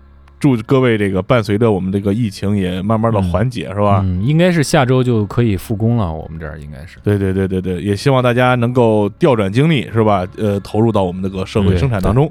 [0.44, 4.02] 祝各位这个伴随着我们这个疫情也慢慢的缓解，是吧？
[4.04, 6.98] 嗯，应该是下周就可以复工了，我们这儿应该是。
[7.02, 10.26] 对对对对对，也希望大家能够调转精力，是吧？
[10.36, 12.30] 呃，投入到我们这个社会生产当中，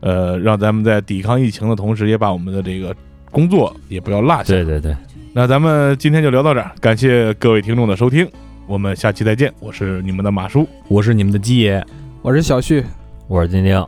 [0.00, 2.96] 呃，让咱们在抵抗疫情的同时，也把我们的这个
[3.30, 4.44] 工作也不要落下。
[4.44, 4.96] 对对对，
[5.34, 8.26] 那咱们今天就聊到这儿，感谢各位听众的收听，
[8.66, 9.52] 我们下期再见。
[9.60, 11.84] 我是你们的马叔，我是你们的鸡爷，
[12.22, 12.82] 我是小旭，
[13.28, 13.78] 我是丁丁，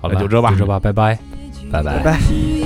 [0.00, 1.16] 好了，就这吧就这吧，拜拜。
[1.70, 2.02] 拜拜。
[2.02, 2.18] 拜。
[2.30, 2.63] 一